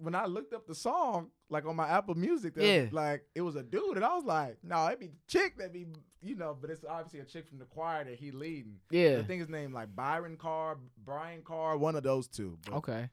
[0.00, 2.86] when I looked up the song, like on my Apple Music, Yeah.
[2.92, 5.86] like it was a dude, and I was like, no, it be chick that be,
[6.22, 8.76] you know, but it's obviously a chick from the choir that he leading.
[8.90, 9.16] Yeah.
[9.18, 12.56] I think his name like Byron Carr, Brian Carr, one of those two.
[12.64, 13.10] But Okay.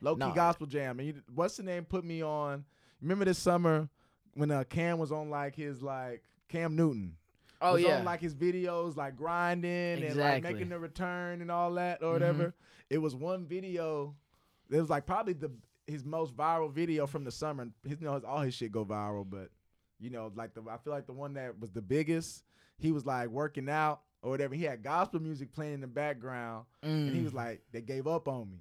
[0.00, 0.32] Low key No.
[0.32, 0.98] gospel jam.
[1.00, 1.84] And you, what's the name?
[1.84, 2.64] Put me on.
[3.02, 3.90] Remember this summer
[4.32, 7.16] when uh, Cam was on like his like Cam Newton.
[7.62, 7.98] Oh was yeah.
[7.98, 12.12] on like his videos like grinding and like making the return and all that or
[12.12, 12.54] whatever.
[12.88, 14.14] It was one video.
[14.70, 15.50] It was like probably the
[15.86, 17.68] his most viral video from the summer.
[17.86, 19.50] His, you know, his, all his shit go viral, but
[19.98, 22.44] you know, like the I feel like the one that was the biggest.
[22.78, 24.54] He was like working out or whatever.
[24.54, 27.24] He had gospel music playing in the background, and he Mm.
[27.24, 28.58] was like, "They gave up on me."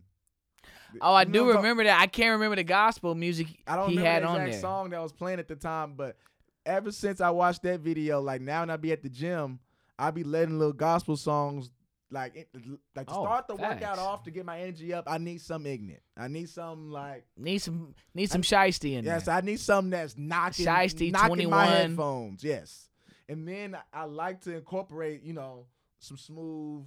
[1.02, 2.02] Oh, I You do what I'm talk- remember that.
[2.02, 4.62] I can't remember the gospel music I don't he remember had the on exact there.
[4.62, 6.18] song that was playing at the time, but
[6.66, 9.60] ever since I watched that video, like now when I be at the gym,
[9.98, 11.70] I be letting little gospel songs
[12.12, 12.50] like it,
[12.96, 13.82] like to Oh, start the facts.
[13.82, 15.04] workout off to get my energy up.
[15.08, 16.02] I need some ignorant.
[16.18, 19.14] I need some like Need some need some shiesty in yes, there.
[19.16, 21.68] Yes, I need something that's knocking Shiesty, knocking my 21.
[21.68, 22.44] headphones.
[22.44, 22.90] Yes,
[23.28, 25.66] and then I like to incorporate you know
[26.00, 26.86] some smooth.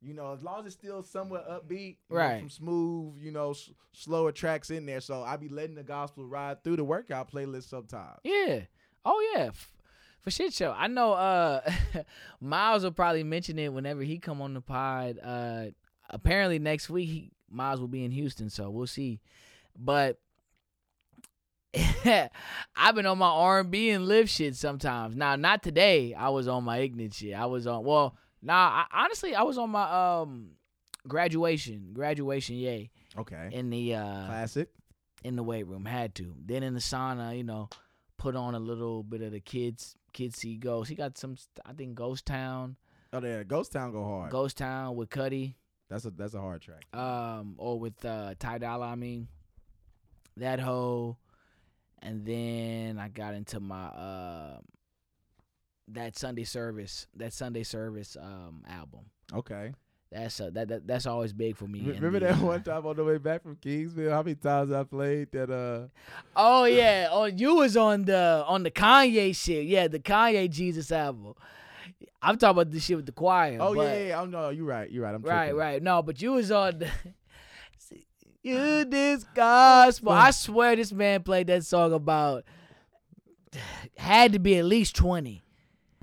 [0.00, 2.38] You know, as long as it's still somewhat upbeat, you know, Right.
[2.40, 5.00] some smooth, you know, s- slower tracks in there.
[5.00, 8.18] So I be letting the gospel ride through the workout playlist sometimes.
[8.22, 8.64] Yeah.
[9.04, 9.44] Oh yeah.
[9.46, 9.72] F-
[10.22, 10.72] For shit show.
[10.76, 11.60] I know uh
[12.40, 15.18] Miles will probably mention it whenever he come on the pod.
[15.22, 15.66] Uh
[16.10, 19.20] apparently next week he, Miles will be in Houston, so we'll see.
[19.78, 20.18] But
[22.76, 25.16] I've been on my R and B and live shit sometimes.
[25.16, 26.14] Now, not today.
[26.14, 27.34] I was on my ignorant shit.
[27.34, 28.54] I was on well, nah.
[28.54, 30.50] I, honestly, I was on my um
[31.08, 33.48] graduation, graduation, yay, Okay.
[33.52, 34.68] in the uh Classic.
[35.24, 35.84] in the weight room.
[35.84, 36.34] Had to.
[36.44, 37.68] Then in the sauna, you know,
[38.16, 40.88] put on a little bit of the kids kids see ghost.
[40.88, 41.36] He got some
[41.66, 42.76] I think Ghost Town.
[43.12, 43.42] Oh, yeah.
[43.42, 44.30] Ghost Town go hard.
[44.30, 45.54] Ghost Town with Cudi.
[45.90, 46.84] That's a that's a hard track.
[46.98, 49.28] Um or with uh Ty Dolla, I mean.
[50.38, 51.18] That hoe.
[52.00, 54.58] And then I got into my uh
[55.88, 59.10] that Sunday service, that Sunday service um album.
[59.32, 59.72] Okay.
[60.14, 61.80] That's uh, that, that that's always big for me.
[61.80, 64.12] Remember the, that uh, one time on the way back from Kingsville?
[64.12, 65.50] How many times I played that?
[65.50, 65.88] Uh,
[66.36, 69.66] Oh yeah, oh you was on the on the Kanye shit.
[69.66, 71.34] Yeah, the Kanye Jesus album.
[72.22, 73.58] I'm talking about the shit with the choir.
[73.60, 74.20] oh but- yeah, yeah.
[74.20, 74.88] Oh no, you're right.
[74.88, 75.16] You're right.
[75.16, 75.56] I'm right, tripping.
[75.58, 75.82] right.
[75.82, 76.78] No, but you was on.
[76.78, 76.88] The,
[78.44, 80.12] you this gospel.
[80.12, 82.44] I swear this man played that song about.
[83.96, 85.43] Had to be at least twenty.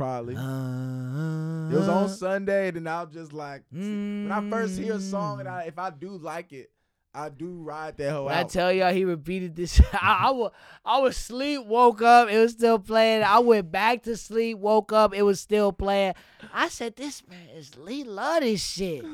[0.02, 0.36] Probably.
[0.36, 4.99] Uh, it was on Sunday, and then I'll just like when I first hear a
[4.99, 6.72] song and I, if I do like it,
[7.14, 10.52] I do ride that whole I tell y'all he repeated this, I, I, was,
[10.84, 13.22] I was sleep, woke up, it was still playing.
[13.22, 16.16] I went back to sleep, woke up, it was still playing.
[16.52, 19.06] I said, this man is Lee love this shit.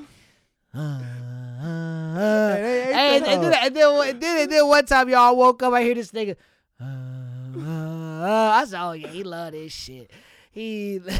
[0.73, 0.99] Uh, uh,
[2.17, 5.83] Hey, and, then, and, then, and, then, and then one time y'all woke up, I
[5.83, 6.37] hear this nigga.
[6.79, 6.85] Uh,
[7.59, 10.09] uh, I said, oh yeah, he love this shit.
[10.51, 11.01] He.
[11.05, 11.11] oh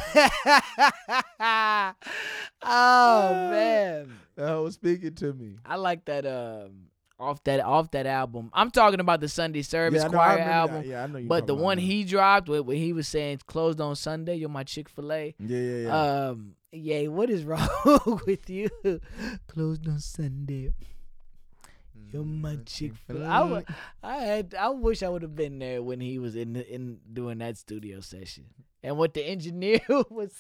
[2.62, 4.14] man.
[4.36, 5.56] that was speaking to me.
[5.66, 6.88] I like that um
[7.20, 8.50] off that off that album.
[8.54, 10.76] I'm talking about the Sunday Service yeah, I know, Choir album.
[10.76, 10.86] That.
[10.86, 11.28] Yeah, I know you.
[11.28, 14.50] But the one about he dropped where, where he was saying closed on Sunday, you're
[14.50, 15.36] my Chick fil A.
[15.40, 16.28] Yeah, yeah, yeah.
[16.30, 18.70] Um yeah, what is wrong with you?
[19.48, 20.74] closed on Sunday.
[22.12, 23.26] You're my Chick fil A.
[23.26, 23.64] I,
[24.04, 27.00] I had I wish I would have been there when he was in the, in
[27.12, 28.46] doing that studio session.
[28.88, 29.80] And what the engineer
[30.10, 30.34] was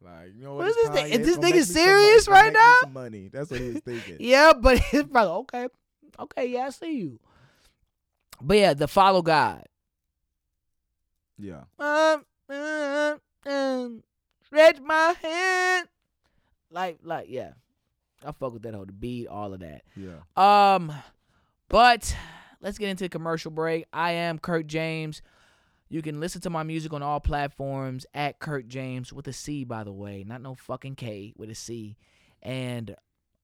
[0.00, 0.68] Like, you know What what?
[0.68, 1.12] is this thing?
[1.12, 1.62] Is this nigga some money.
[1.62, 2.74] serious right now?
[2.92, 3.28] money.
[3.32, 4.16] That's what he was thinking.
[4.20, 5.68] Yeah, but it's probably okay.
[6.20, 7.20] Okay, yeah, I see you.
[8.40, 9.64] But yeah, the follow God.
[11.38, 11.62] yeah.
[11.78, 14.02] Um, um, um,
[14.44, 15.88] stretch my hand.
[16.70, 17.52] Like, like, yeah.
[18.24, 19.82] I fuck with that whole the beat, all of that.
[19.96, 20.18] Yeah.
[20.36, 20.92] Um,
[21.68, 22.16] but
[22.60, 23.86] let's get into a commercial break.
[23.92, 25.22] I am Kurt James.
[25.88, 29.64] You can listen to my music on all platforms at Kurt James with a C,
[29.64, 31.96] by the way, not no fucking K with a C.
[32.42, 32.94] And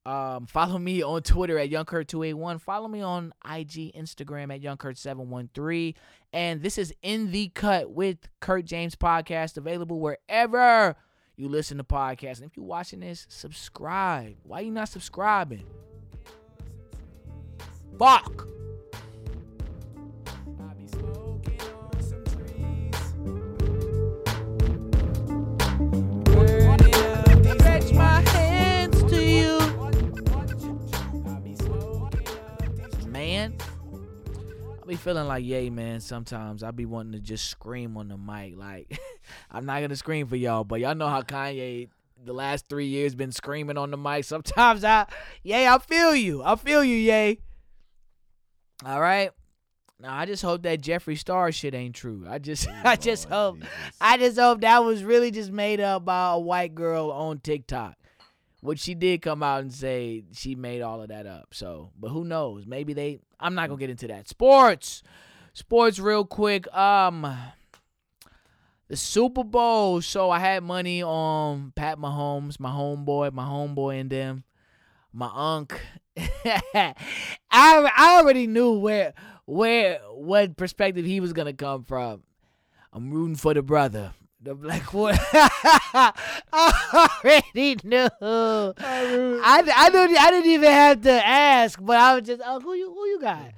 [0.05, 2.61] um, follow me on Twitter at YoungKurt281.
[2.61, 5.95] Follow me on IG, Instagram at YoungKurt713.
[6.33, 10.95] And this is In the Cut with Kurt James podcast, available wherever
[11.35, 12.37] you listen to podcasts.
[12.37, 14.35] And if you're watching this, subscribe.
[14.43, 15.65] Why you not subscribing?
[17.97, 18.47] Fuck.
[34.85, 35.99] I be feeling like yay, man.
[35.99, 38.55] Sometimes I be wanting to just scream on the mic.
[38.55, 38.99] Like,
[39.51, 41.89] I'm not gonna scream for y'all, but y'all know how Kanye
[42.23, 44.25] the last three years been screaming on the mic.
[44.25, 45.07] Sometimes I,
[45.41, 46.43] yay, I feel you.
[46.43, 47.39] I feel you, yay.
[48.85, 49.31] All right.
[49.99, 52.23] Now I just hope that Jeffree Star shit ain't true.
[52.29, 53.55] I just, I oh, just hope.
[53.55, 53.69] Jesus.
[53.99, 57.95] I just hope that was really just made up by a white girl on TikTok.
[58.61, 61.49] Which she did come out and say she made all of that up.
[61.51, 62.65] So, but who knows?
[62.65, 63.19] Maybe they.
[63.39, 64.27] I'm not gonna get into that.
[64.27, 65.03] Sports,
[65.53, 66.73] sports, real quick.
[66.75, 67.37] Um,
[68.87, 70.01] the Super Bowl.
[70.01, 74.43] So I had money on Pat Mahomes, my homeboy, my homeboy, and them,
[75.13, 75.79] my unc.
[76.17, 76.93] I
[77.51, 79.13] I already knew where
[79.45, 82.23] where what perspective he was gonna come from.
[82.93, 84.13] I'm rooting for the brother.
[84.45, 85.11] The black boy.
[85.33, 86.13] I
[87.23, 88.07] already knew.
[88.21, 92.75] I, I didn't I didn't even have to ask, but I was just, oh, who
[92.75, 93.53] you who you got?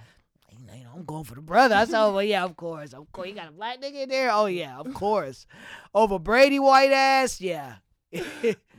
[0.50, 1.76] You know, I'm going for the brother.
[1.76, 3.28] I said, oh, well, yeah, of course, of course.
[3.28, 4.32] You got a black nigga in there?
[4.32, 5.46] Oh yeah, of course.
[5.94, 7.76] Over Brady white ass, yeah.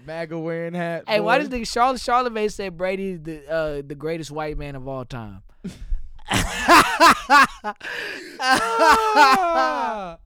[0.06, 1.04] MAGA wearing hat.
[1.06, 4.88] Hey, why does the Charlotte Charlamagne say Brady the uh, the greatest white man of
[4.88, 5.42] all time?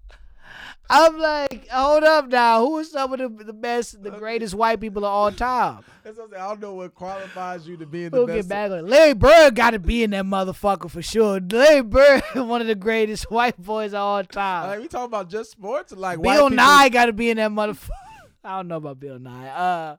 [0.95, 2.61] I'm like, hold up now.
[2.61, 5.85] Who are some of the, the best, the greatest white people of all time?
[6.05, 6.43] That's what I'm saying.
[6.43, 8.37] I don't know what qualifies you to be in the We'll best.
[8.37, 8.87] get back on.
[8.89, 11.41] Larry Bird got to be in that motherfucker for sure.
[11.41, 14.67] Larry Bird, one of the greatest white boys of all time.
[14.69, 17.39] Like we talking about just sports, or like white Bill Nye got to be in
[17.39, 17.91] that motherfucker.
[18.45, 19.49] I don't know about Bill Nye.
[19.49, 19.97] Uh,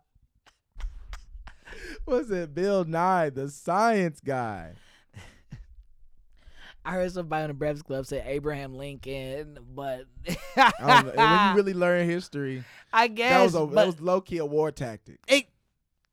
[2.06, 4.74] Was it Bill Nye, the science guy?
[6.86, 10.06] I heard somebody on the Breakfast Club say Abraham Lincoln, but
[10.58, 11.12] I don't know.
[11.16, 14.46] When you really learn history, I guess that was a that was low key a
[14.46, 15.20] war tactic.
[15.28, 15.46] it,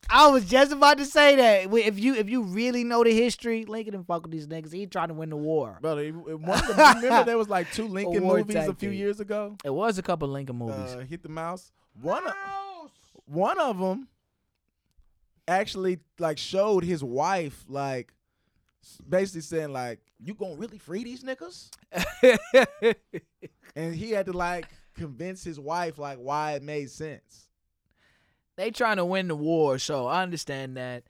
[0.08, 3.64] I was just about to say that if you if you really know the history,
[3.64, 4.72] Lincoln didn't fuck with these niggas.
[4.72, 5.78] He trying to win the war.
[5.80, 8.56] Brother, it- it- one of them, you remember there was like two Lincoln war movies
[8.56, 9.56] a few years ago?
[9.64, 10.94] It was a couple Lincoln movies.
[10.94, 11.70] Uh, Hit the mouse.
[12.00, 12.34] One of,
[13.26, 14.08] one of them
[15.48, 18.12] actually like showed his wife like
[19.08, 21.70] basically saying like you gonna really free these niggas
[23.76, 27.46] and he had to like convince his wife like why it made sense
[28.56, 31.04] they trying to win the war, so I understand that.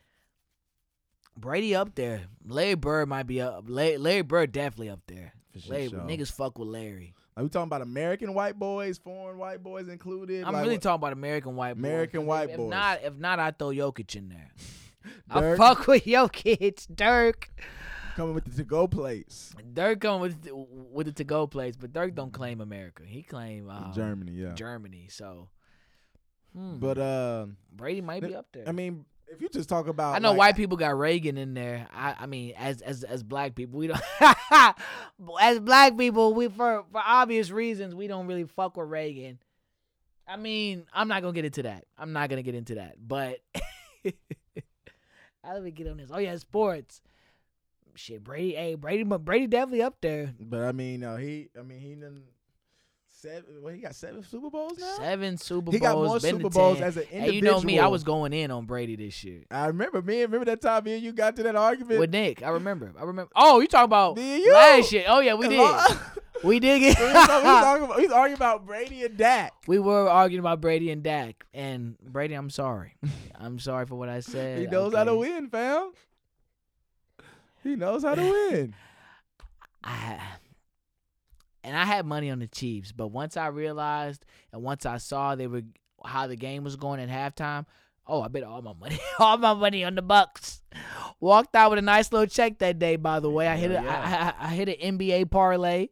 [1.37, 2.27] Brady up there.
[2.47, 3.65] Larry Bird might be up.
[3.67, 5.33] Larry, Larry Bird definitely up there.
[5.53, 5.99] For sure, Larry, sure.
[6.01, 7.13] niggas fuck with Larry.
[7.37, 10.83] are we talking about american white boys foreign white boys included I'm Like, really what-
[10.83, 11.79] talking about American white boys.
[11.81, 12.71] American If- white if, boys.
[12.71, 14.51] not, if not, I throw Jokic in there.
[15.31, 17.51] I fuck with Jokic, Dirk.
[18.17, 21.93] Coming with the to-go plates Dirk coming with the, with the to go place, but
[21.93, 23.03] Dirk don't claim America.
[23.07, 25.09] He claim um, germany yeah Germany.
[25.11, 25.49] So,
[26.55, 28.65] hmm, but uh Brady might be up there.
[28.69, 31.55] i mean if you just talk about I know like, white people got Reagan in
[31.55, 31.87] there.
[31.95, 34.01] I, I mean, as as as black people, we don't.
[35.41, 39.39] as black people, we for for obvious reasons, we don't really fuck with Reagan.
[40.27, 41.85] I mean, I'm not gonna get into that.
[41.97, 42.97] I'm not gonna get into that.
[43.01, 43.39] But
[45.45, 46.11] how do we get on this?
[46.13, 47.01] Oh yeah, sports.
[48.01, 48.55] Shit, Brady.
[48.55, 49.03] Hey, Brady.
[49.05, 50.33] But Brady definitely up there.
[50.41, 51.49] But I mean, uh, he.
[51.59, 52.23] I mean, he done
[53.09, 53.63] seven.
[53.63, 54.95] Well, he got seven Super Bowls now.
[54.97, 55.75] Seven Super Bowls.
[55.75, 56.87] he got more Super Bowls 10.
[56.87, 57.35] as an Hey, individual.
[57.35, 57.79] you know me.
[57.79, 60.23] I was going in on Brady this year I remember me.
[60.23, 62.01] Remember that time me and you got to that argument.
[62.01, 62.43] with Nick.
[62.43, 62.93] I remember.
[62.99, 63.31] I remember.
[63.37, 64.51] Oh, you talking about you.
[64.53, 65.05] last year?
[65.07, 65.61] Oh yeah, we did.
[66.43, 66.99] We did get.
[66.99, 69.53] we was talking about, we was arguing about Brady and Dak.
[69.67, 72.95] we were arguing about Brady and Dak, and Brady, I'm sorry.
[73.39, 74.59] I'm sorry for what I said.
[74.61, 75.93] He knows how to win, fam.
[77.65, 78.75] He knows how to win.
[79.85, 80.19] I,
[81.63, 85.35] and I had money on the Chiefs, but once I realized and once I saw
[85.35, 85.63] they were
[86.05, 87.67] how the game was going at halftime,
[88.07, 90.61] oh, I bet all my money, all my money on the Bucs.
[91.21, 92.97] Walked out with a nice little check that day.
[92.97, 94.35] By the way, I hit a, yeah.
[94.41, 95.89] I, I, I hit an NBA parlay,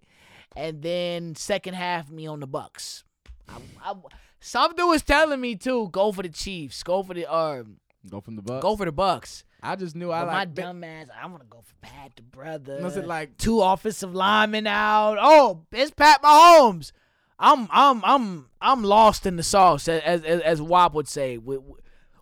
[0.57, 3.03] and then second half me on the Bucs.
[3.49, 3.95] I, I,
[4.41, 7.65] something was telling me too, go for the Chiefs, go for the uh,
[8.09, 8.63] Go from the Bucs.
[8.63, 9.43] go for the Bucs.
[9.63, 10.55] I just knew I But my like.
[10.55, 12.77] dumb ass, I want to go for Pat the brother.
[12.77, 15.19] It like two offensive linemen out?
[15.21, 16.93] Oh, it's Pat Mahomes.
[17.39, 21.61] I'm I'm I'm I'm lost in the sauce, as as, as Wop would say with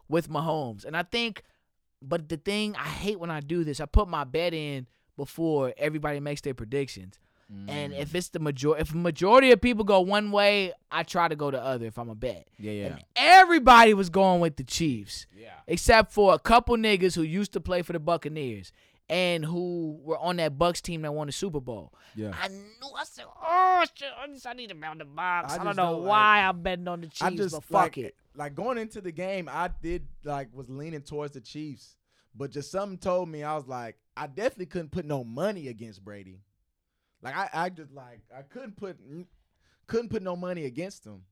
[0.08, 0.84] with Mahomes.
[0.84, 1.42] And I think,
[2.02, 5.72] but the thing I hate when I do this, I put my bet in before
[5.78, 7.18] everybody makes their predictions.
[7.48, 7.98] And Mm.
[8.00, 11.36] if it's the major, if a majority of people go one way, I try to
[11.36, 11.86] go the other.
[11.86, 12.86] If I'm a bet, Yeah, yeah.
[12.86, 15.50] and everybody was going with the Chiefs Yeah.
[15.68, 18.72] except for a couple niggas who used to play for the Buccaneers
[19.08, 21.92] and who were on that Bucs team that won the Super Bowl.
[22.16, 22.32] Yeah.
[22.40, 22.64] I knew.
[22.98, 24.08] I said, "Oh shit!
[24.18, 25.52] I just I need to on the box.
[25.52, 27.54] I I, don't just know don't like- why I'm betting on the Chiefs, I just
[27.54, 28.16] but fuck like it.
[28.34, 31.94] like going into the game, I did like was leaning towards the Chiefs,
[32.34, 36.04] but just something told me I was like, I definitely couldn't put no money against
[36.04, 36.40] Brady.
[37.26, 38.96] Like I, I just like I couldn't put
[39.86, 41.22] couldn't put no money against him,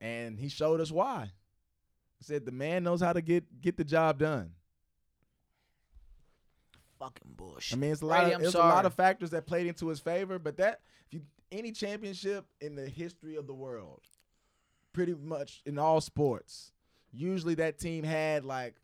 [0.00, 1.32] and he showed us why.
[2.18, 4.52] He said the man knows how to get get the job done.
[6.98, 7.76] Fucking bullshit.
[7.78, 9.88] I mean, it's a lot Brady, of it's a lot of factors that played into
[9.88, 14.02] his favor, but that if you any championship in the history of the world,
[14.92, 16.72] pretty much in all sports,
[17.10, 18.76] usually that team had like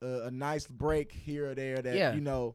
[0.00, 2.14] a, a nice break here or there that Yeah.
[2.14, 2.54] you know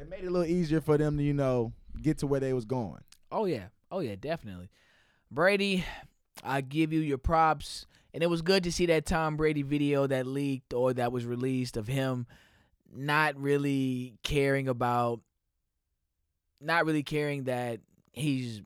[0.00, 2.52] it made it a little easier for them to you know get to where they
[2.52, 3.02] was going.
[3.30, 3.66] Oh yeah.
[3.90, 4.70] Oh yeah, definitely.
[5.30, 5.84] Brady,
[6.42, 7.86] I give you your props.
[8.12, 11.24] And it was good to see that Tom Brady video that leaked or that was
[11.24, 12.26] released of him
[12.92, 15.20] not really caring about
[16.60, 17.80] not really caring that
[18.12, 18.62] he's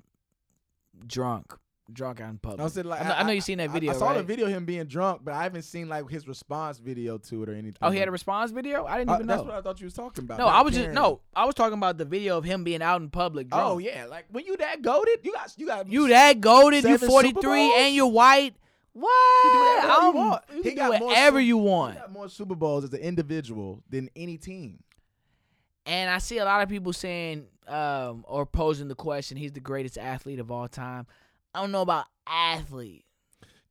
[1.07, 1.53] drunk.
[1.93, 2.61] Drunk out in public.
[2.63, 3.93] I, said, like, I know, I know you've seen that video.
[3.93, 6.79] I, saw the video of him being drunk, but I haven't seen like his response
[6.79, 7.77] video to it or anything.
[7.83, 8.87] Oh, he had a response video?
[8.87, 9.35] I didn't Uh, even know.
[9.37, 10.39] That's what I thought you was talking about.
[10.39, 13.03] no, I was just no, I was talking about the video of him being out
[13.03, 13.65] in public drunk.
[13.67, 16.97] Oh yeah, like when you that goaded, you got you got You that goaded, you
[16.97, 18.55] Seven 43 and you're white.
[18.95, 19.11] What?
[19.45, 20.43] You do whatever you I'm- want.
[20.55, 21.95] You He got more whatever Sup- you He want.
[21.97, 24.83] got more Super Bowls as an individual than any team.
[25.85, 29.61] And I see a lot of people saying um, or posing the question, he's the
[29.61, 31.07] greatest athlete of all time.
[31.55, 33.05] I don't know about athlete.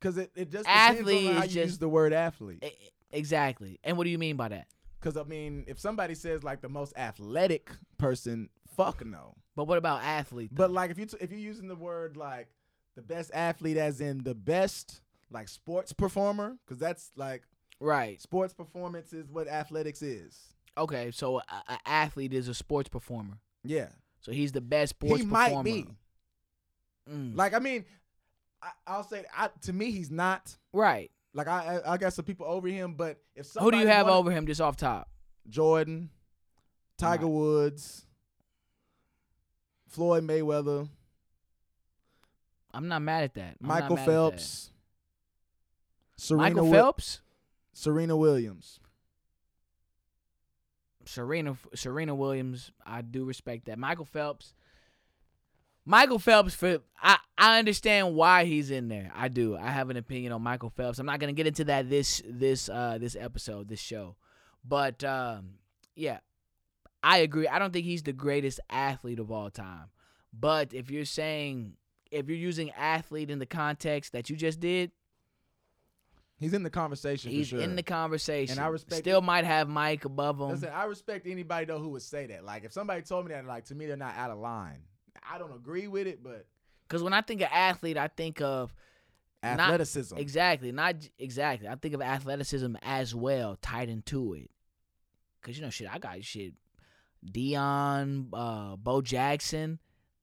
[0.00, 2.62] Because it, it just Athlete depends on how you just- use the word athlete.
[2.64, 2.70] E-
[3.12, 3.78] Exactly.
[3.84, 4.66] And what do you mean by that?
[5.00, 9.34] Because I mean, if somebody says like the most athletic person, fuck no.
[9.54, 10.50] But what about athlete?
[10.52, 12.48] But like if you t- if you're using the word like
[12.96, 17.42] the best athlete as in the best like sports performer, because that's like
[17.80, 18.20] right.
[18.20, 20.36] sports performance is what athletics is.
[20.76, 21.10] Okay.
[21.12, 23.38] So an athlete is a sports performer.
[23.62, 23.88] Yeah,
[24.20, 25.54] So he's the best sports he performer.
[25.56, 25.86] might be.
[27.10, 27.36] Mm.
[27.36, 27.84] Like I mean,
[28.62, 30.56] I, I'll say I, to me he's not.
[30.72, 31.10] right.
[31.36, 34.18] Like I, I got some people over him, but if Who do you have wanted-
[34.18, 35.08] over him just off top?
[35.48, 36.10] Jordan,
[36.96, 37.32] Tiger Right.
[37.32, 38.06] Woods,
[39.88, 40.88] Floyd Mayweather,
[42.72, 43.56] I'm not mad at that.
[43.60, 44.10] I'm Michael at that.
[44.12, 44.70] Phelps,
[46.16, 46.92] Serena Michael Wi-
[47.72, 48.78] Serena Williams.
[51.06, 53.78] Serena Serena Williams, I do respect that.
[53.78, 54.54] Michael Phelps.
[55.86, 59.10] Michael Phelps for I, I understand why he's in there.
[59.14, 59.56] I do.
[59.56, 60.98] I have an opinion on Michael Phelps.
[60.98, 64.16] I'm not gonna get into that this this uh this episode, this show.
[64.64, 65.54] But um
[65.94, 66.18] yeah.
[67.02, 67.46] I agree.
[67.46, 69.88] I don't think he's the greatest athlete of all time.
[70.32, 71.74] But if you're saying
[72.10, 74.90] if you're using athlete in the context that you just did,
[76.36, 77.64] He's in the conversation he's for sure.
[77.64, 78.58] in the conversation.
[78.58, 79.24] And I respect Still it.
[79.24, 80.48] might have Mike above him.
[80.50, 82.44] Listen, I respect anybody though who would say that.
[82.44, 84.80] Like if somebody told me that, like to me they're not out of line.
[85.22, 86.46] I don't agree with it, but
[86.88, 88.74] Because when I think of athlete, I think of
[89.42, 90.16] Not- athleticism.
[90.18, 91.68] exactly, not exactly.
[91.68, 94.50] I think of athleticism as well, tied into it.
[95.42, 96.54] Cause you know, shit, I got shit.
[97.24, 99.78] Deion, uh, Bo Jackson,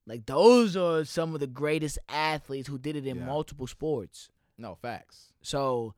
[0.06, 3.26] like those are some of the greatest athletes who did it in Yeah.
[3.26, 4.30] multiple sports.
[4.58, 5.34] no facts.
[5.42, 5.96] So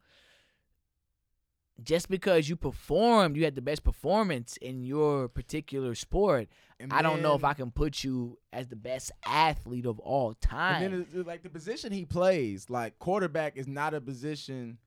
[1.83, 6.47] just because you performed, you had the best performance in your particular sport,
[6.83, 10.33] And I don't know if I can put you as the best athlete of all
[10.33, 10.83] time.
[10.83, 14.77] And then it's, like the position he plays, like quarterback is not a position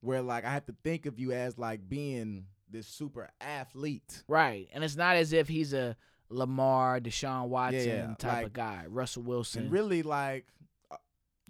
[0.00, 4.22] where like I have to think of you as like being this super athlete.
[4.26, 4.68] Right.
[4.72, 5.96] And it's not as if he's a
[6.30, 9.64] Lamar, Deshaun Watson yeah, type like- of guy, Russell Wilson.
[9.64, 10.46] And really like
[10.90, 10.96] uh,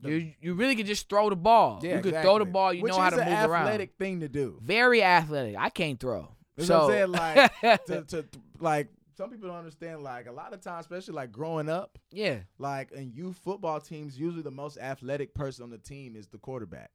[0.02, 1.80] the- you you really can just throw the ball.
[1.82, 2.50] yeah, you could throw the exactly.
[2.52, 3.62] ball, you Which know how is to an move around.
[3.68, 4.58] athletic thing to do.
[4.60, 5.56] Very athletic.
[5.56, 6.28] I can't throw.
[6.56, 8.24] That's so what I'm saying, like, to, to
[8.60, 12.38] like some people don't understand like a lot of times, especially like growing up, yeah.
[12.58, 16.38] like in youth football teams, usually the most athletic person on the team is the
[16.38, 16.90] quarterback.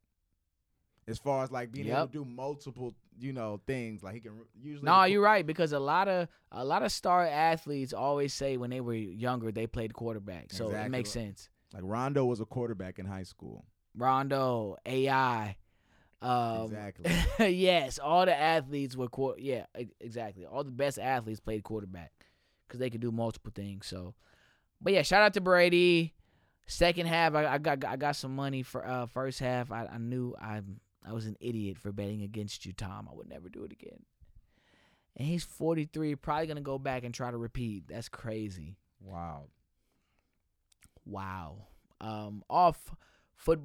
[1.07, 4.33] As far as like being able to do multiple, you know, things like he can
[4.61, 4.85] usually.
[4.85, 8.69] No, you're right because a lot of a lot of star athletes always say when
[8.69, 10.51] they were younger they played quarterback.
[10.51, 11.49] So it makes sense.
[11.73, 13.65] like Rondo was a quarterback in high school.
[13.95, 15.57] Rondo, AI.
[16.21, 17.11] Um, Exactly.
[17.55, 19.65] yes, all the athletes were quar- yeah,
[19.99, 20.45] exactly.
[20.45, 22.11] All the best athletes played quarterback
[22.67, 23.87] because they could do multiple things.
[23.87, 24.15] So,
[24.81, 26.13] but yeah, shout out to Brady.
[26.67, 29.71] Second half, I, I got I got some money for uh first half.
[29.71, 30.61] I, I knew I
[31.07, 33.07] I was an idiot for betting against you, Tom.
[33.11, 34.03] I would never do it again.
[35.17, 37.85] And he's 43, probably gonna go back and try to repeat.
[37.87, 38.77] That's crazy.
[39.01, 39.45] Wow.
[41.05, 41.67] Wow.
[42.01, 42.93] Um, off
[43.35, 43.59] foot.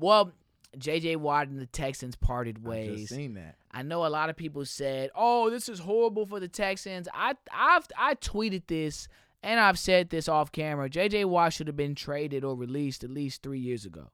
[0.78, 1.16] J.J.
[1.16, 2.90] Watt and the Texans parted ways.
[2.90, 3.56] I just seen that.
[3.72, 7.34] I know a lot of people said, "Oh, this is horrible for the Texans." I
[7.52, 9.08] I've I tweeted this
[9.42, 10.88] and I've said this off camera.
[10.88, 14.10] JJ Watt should have been traded or released at least 3 years ago.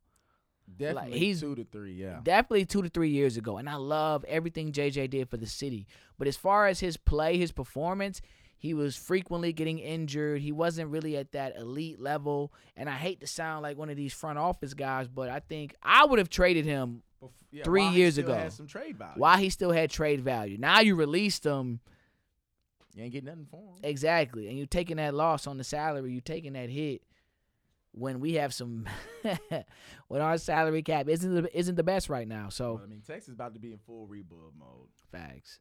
[0.77, 1.95] Definitely he's- two to three.
[1.95, 2.21] Yeah.
[2.23, 3.57] Definitely 2 to 3 years ago.
[3.59, 5.87] And I love everything JJ did for the city.
[6.19, 8.21] But as far as his play, his performance,
[8.61, 10.41] he was frequently getting injured.
[10.43, 12.53] He wasn't really at that elite level.
[12.77, 15.75] And I hate to sound like one of these front office guys, but I think
[15.83, 18.35] I would have traded him Bef- yeah, three while he years still ago.
[18.35, 19.15] Had some trade value.
[19.17, 20.59] while he still had trade value.
[20.59, 21.81] Now you released him
[22.95, 23.81] You ain't getting nothing for him.
[23.83, 27.01] exactly, and you taking that loss on the salary, you taking that hit.
[27.93, 28.85] when we have some
[30.09, 32.49] when our salary cap isn't the, isn't the best right now.
[32.51, 34.89] So But, I mean, Texas about to be in full rebuild mode.
[35.11, 35.59] facts.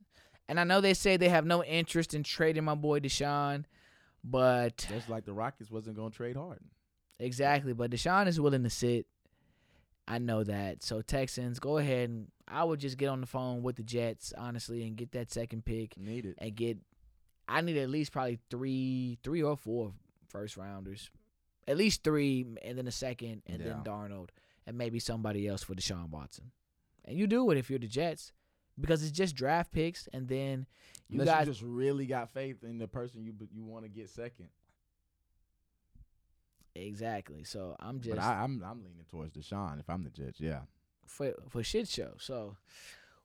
[0.49, 3.63] And I know they say they have no interest in trading my boy Deshaun,
[4.23, 6.65] but Just like the Rockets wasn't going to trade Harden.
[7.19, 7.71] exactly.
[7.73, 9.05] But Deshaun is willing to sit.
[10.07, 10.81] I know that.
[10.83, 14.33] So Texans, go ahead and I would just get on the phone with the Jets,
[14.35, 16.35] honestly, and get that second pick Need it.
[16.39, 16.79] and get.
[17.47, 19.93] I need at least probably three, three or four
[20.27, 21.09] first rounders,
[21.67, 24.29] at least three, and then a second, and then Darnold,
[24.67, 26.51] and maybe somebody else for Deshaun Watson.
[27.05, 28.33] And you do it if you're the Jets,
[28.79, 30.65] because it's just draft picks, and then
[31.09, 33.89] you Unless got you just really got faith in the person you you want to
[33.89, 34.49] get second.
[36.75, 37.43] exactly.
[37.43, 40.35] So I'm just But I, I'm I'm leaning towards Deshaun if I'm the judge.
[40.39, 40.61] Yeah.
[41.05, 42.13] for for shit show.
[42.17, 42.57] So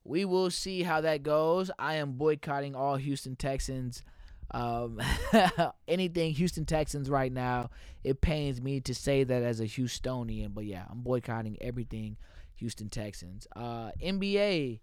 [0.05, 1.70] we will see how that goes.
[1.78, 4.02] I am boycotting all Houston Texans.
[4.50, 5.00] Um,
[5.88, 7.70] anything Houston Texans right now.
[8.05, 12.18] It pains me to say that as a Houstonian, but yeah, I'm boycotting everything
[12.57, 13.46] Houston Texans.
[13.57, 14.80] Uh, NBA.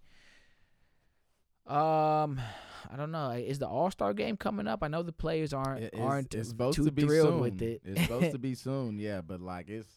[1.66, 2.40] Um,
[2.90, 3.30] I don't know.
[3.30, 4.82] Is the All Star game coming up?
[4.82, 7.40] I know the players aren't it's, aren't it's supposed too to be thrilled soon.
[7.40, 7.82] with it.
[7.84, 8.98] It's supposed to be soon.
[8.98, 9.88] Yeah, but like it's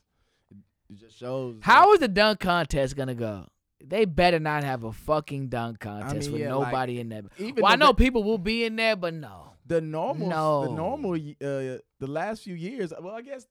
[0.89, 1.57] it just shows.
[1.61, 3.47] How is the dunk contest gonna go?
[3.83, 7.23] They better not have a fucking dunk contest mean, with yeah, like, nobody in there.
[7.37, 9.51] even Well, I know people will be in there, but no.
[9.65, 10.65] the normal No.
[10.65, 12.93] the normal uh the last few years.
[12.99, 13.47] Well, I guess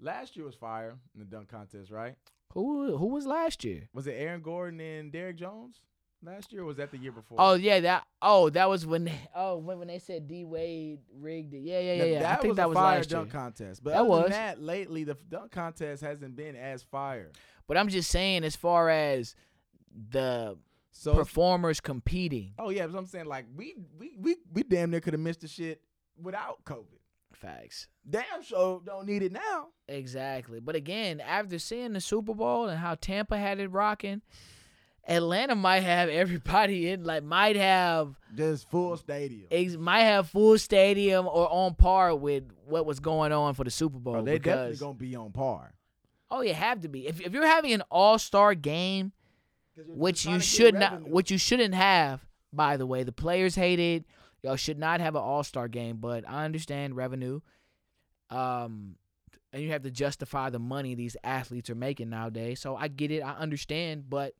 [0.00, 2.14] last year was fire in the dunk contest, right?
[2.54, 3.88] Who who was last year?
[3.94, 5.80] Was it Aaron Gordon and Derrick Jones
[6.22, 6.62] last year?
[6.62, 7.36] or Was that the year before?
[7.40, 11.54] Oh yeah, that oh that was when oh when, when they said D Wade rigged
[11.54, 11.60] it.
[11.62, 12.18] Yeah, yeah, yeah, yeah.
[12.20, 13.20] That I think was that was fire last year.
[13.20, 13.82] dunk contest.
[13.84, 14.22] But That other was.
[14.24, 17.30] than that, lately the dunk contest hasn't been as fire.
[17.66, 19.34] But I'm just saying, as far as
[20.10, 20.56] the
[20.90, 25.00] So performers competing, oh yeah, but I'm saying like we we we we damn near
[25.00, 25.80] could have missed the shit
[26.20, 26.98] without COVID.
[27.32, 27.88] facts.
[28.08, 29.68] Damn sure don't need it now.
[29.88, 30.60] Exactly.
[30.60, 34.22] But again, after seeing the Super Bowl and how Tampa had it rocking,
[35.06, 39.46] Atlanta might have everybody in, like might have Just full stadium.
[39.50, 43.70] ex- might have full stadium or on par with what was going on for the
[43.70, 44.16] Super Bowl.
[44.16, 45.74] Oh, they definitely because, gonna be on par.
[46.30, 47.06] oh, you have to be.
[47.08, 49.12] If if you're having an All Star game,
[49.88, 52.24] which you should not, which you shouldn't have.
[52.52, 54.04] By the way, the players hate it.
[54.42, 55.96] Y'all should not have an All Star game.
[55.96, 57.40] But I understand revenue.
[58.30, 58.96] Um,
[59.52, 62.60] and you have to justify the money these athletes are making nowadays.
[62.60, 63.20] So I get it.
[63.20, 64.08] I understand.
[64.08, 64.34] But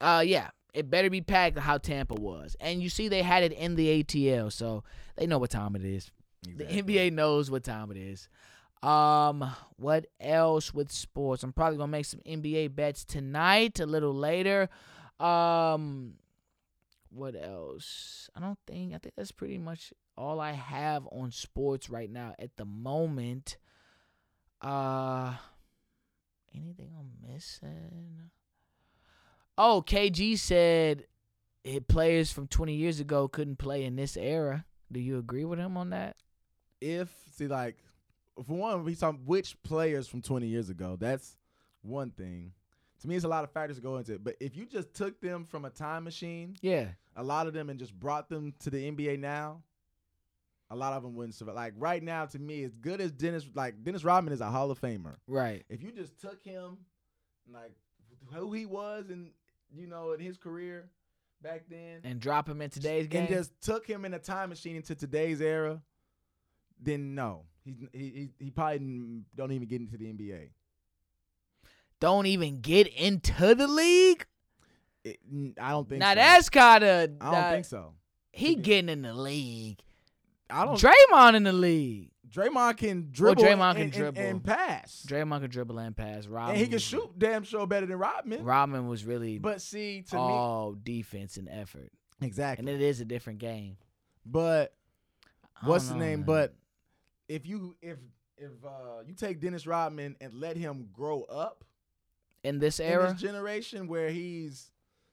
[0.00, 2.56] uh, yeah, it better be packed how Tampa was.
[2.60, 4.84] And you see, they had it in the ATL, so
[5.16, 6.10] they know what time it is.
[6.46, 6.80] Exactly.
[6.80, 8.28] The NBA knows what time it is.
[8.82, 9.44] Um,
[9.76, 11.42] what else with sports?
[11.42, 14.70] I'm probably gonna make some NBA bets tonight, a little later.
[15.18, 16.14] Um,
[17.10, 18.30] what else?
[18.34, 18.94] I don't think.
[18.94, 23.58] I think that's pretty much all I have on sports right now at the moment.
[24.62, 25.34] Uh,
[26.54, 28.30] anything I'm missing?
[29.62, 31.04] Oh, KG said
[31.64, 34.64] it, players from 20 years ago couldn't play in this era.
[34.90, 36.16] Do you agree with him on that?
[36.80, 37.76] if see like
[38.46, 40.96] for one, we talking which players from 20 years ago.
[40.98, 41.36] That's
[41.82, 42.52] one thing.
[43.02, 44.24] To me, it's a lot of factors that go into it.
[44.24, 46.88] But if you just took them from a time machine, Yeah.
[47.16, 49.62] a lot of them, and just brought them to the NBA now,
[50.70, 51.54] a lot of them wouldn't survive.
[51.54, 54.70] Like right now, to me, as good as Dennis, like Dennis Rodman is a Hall
[54.70, 55.16] of Famer.
[55.26, 55.64] Right.
[55.68, 56.78] If you just took him,
[57.46, 57.72] like
[58.32, 59.32] who he was, and
[59.74, 60.88] you know, in his career
[61.42, 63.22] back then, And drop him in today's game.
[63.22, 65.80] and just took him in a time machine into today's era,
[66.82, 70.50] then no, he he, he probably don't even get into the NBA.
[72.00, 74.26] don't even get into the league.
[75.04, 75.18] It,
[75.60, 76.00] I don't think.
[76.00, 76.14] now so.
[76.16, 77.10] that's kind of.
[77.20, 77.94] I don't think so.
[78.32, 79.80] He getting in the league.
[80.50, 80.78] I don't.
[80.78, 82.09] Draymond in the league.
[82.32, 83.42] Draymond can dribble.
[83.42, 84.20] Well, Draymond and, can and- dribble.
[84.20, 85.04] and, pass.
[85.08, 86.26] Draymond can dribble and pass.
[86.26, 88.44] Rodman and he can shoot damn sure better than Rodman.
[88.44, 91.90] Rodman was really But see, to all defense and effort,
[92.20, 92.62] exactly.
[92.62, 93.76] and it is a different game.
[94.24, 94.74] But
[95.62, 96.18] what's don't the name?
[96.20, 96.26] man.
[96.26, 96.54] But
[97.28, 97.98] if you if
[98.36, 101.64] if uh, you take Dennis Rodman and let him grow up
[102.44, 104.70] in this in era, this generation where he's,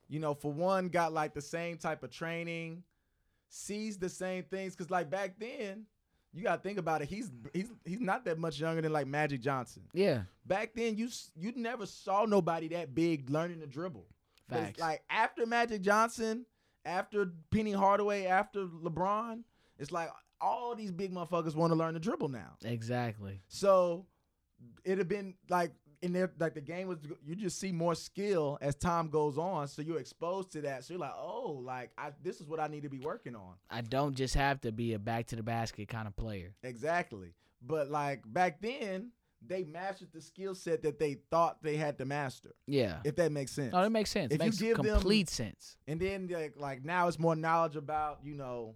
[0.07, 2.83] you know, for one, got like the same type of training,
[3.49, 4.75] sees the same things.
[4.75, 5.85] Cause like back then,
[6.37, 7.07] you gotta think about it.
[7.09, 9.83] He's he's he's not that much younger than like Magic Johnson.
[9.93, 14.05] yeah, Back then, you you never saw nobody that big learning to dribble.
[14.49, 14.79] Facts.
[14.79, 16.45] like after Magic Johnson,
[16.85, 19.43] after Penny Hardaway, after LeBron,
[19.77, 20.09] it's like
[20.39, 22.55] all these big motherfuckers want to learn to dribble now.
[22.63, 23.41] exactly.
[23.47, 24.05] So
[24.85, 25.71] it'd have been like
[26.01, 26.99] in there, like the game was.
[27.25, 30.83] You just see more skill as time goes on, so you're exposed to that.
[30.83, 33.53] So you're like, oh, like I, this is what I need to be working on.
[33.69, 36.53] I don't just have to be a back to the basket kind of player.
[36.63, 37.33] Exactly.
[37.61, 39.11] But like back then,
[39.45, 42.53] they mastered the skill set that they thought they had to master.
[42.67, 42.97] Yeah.
[43.03, 43.71] If that makes sense.
[43.73, 44.31] Oh, that makes sense.
[44.33, 45.77] If you makes give them- complete sense.
[45.87, 48.75] And then like, like now it's more knowledge about, you know,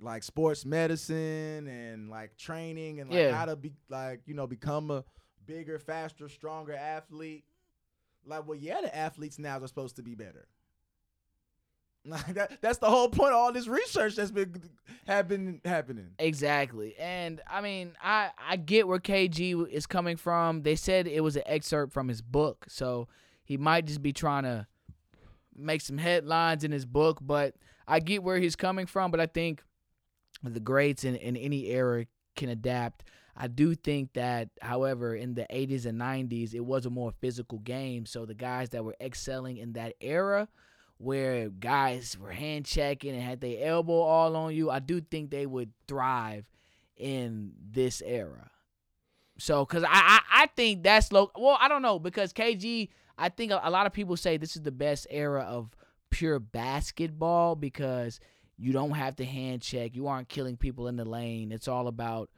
[0.00, 3.32] like sports medicine and like training and like Yeah.
[3.34, 5.04] how to be like, you know, become a
[5.46, 7.44] bigger, faster, stronger athlete.
[8.24, 10.48] Like, well, yeah, the athletes now are supposed to be better.
[12.08, 14.62] Like that, that's the whole point of all this research that's been
[15.08, 16.10] have been happening.
[16.20, 16.94] Exactly.
[17.00, 20.62] And I mean, I I get where KG is coming from.
[20.62, 23.08] They said it was an excerpt from his book, so
[23.44, 24.68] he might just be trying to
[25.56, 27.54] make some headlines in his book, but
[27.88, 29.62] I get where he's coming from, but I think
[30.42, 32.06] the greats in, in any era
[32.36, 33.04] can adapt.
[33.36, 37.58] I do think that, however, in the 80s and 90s, it was a more physical
[37.58, 38.06] game.
[38.06, 40.48] So the guys that were excelling in that era,
[40.98, 45.30] where guys were hand checking and had their elbow all on you, I do think
[45.30, 46.48] they would thrive
[46.96, 48.50] in this era.
[49.38, 51.30] So, cause I I, I think that's low.
[51.36, 52.88] Well, I don't know because KG.
[53.18, 55.74] I think a, a lot of people say this is the best era of
[56.10, 58.20] pure basketball because
[58.58, 59.94] you don't have to hand check.
[59.94, 61.52] You aren't killing people in the lane.
[61.52, 62.30] It's all about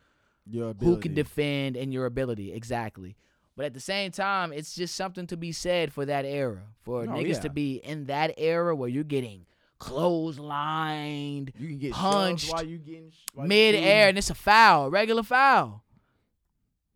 [0.46, 3.16] Your who can defend and your ability exactly.
[3.56, 6.62] But at the same time, it's just something to be said for that era.
[6.82, 7.40] For Oh, niggas yeah.
[7.40, 9.46] to be in that era where you're getting
[9.80, 15.22] clotheslined You can get punched while you getting mid air, and it's a foul, regular
[15.22, 15.82] foul.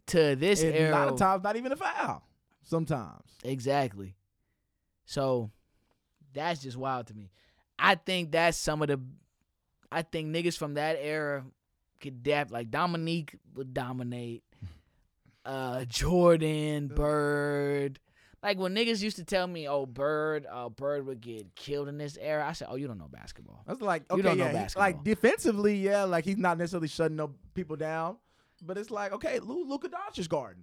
[0.09, 2.23] To this And era, a lot of times not even a foul.
[2.65, 3.23] Sometimes.
[3.45, 4.15] Exactly.
[5.05, 5.51] So
[6.33, 7.31] that's just wild to me.
[7.85, 9.01] I think that's some of the
[9.91, 11.45] I think niggas from that era
[12.01, 14.43] could dap like Dominique would dominate.
[15.45, 17.99] Uh Jordan, Bird.
[18.45, 21.99] Like when niggas used to tell me, oh Bird, uh Bird would get killed in
[21.99, 23.65] this era, I said, Oh, you don't know basketball.
[23.67, 24.87] That's like okay, You don't know yeah, he- basketball.
[24.87, 28.19] like defensively, yeah, like he's not necessarily shutting no people down,
[28.65, 30.63] but it's like okay, Lu- Luka Doncic's garden,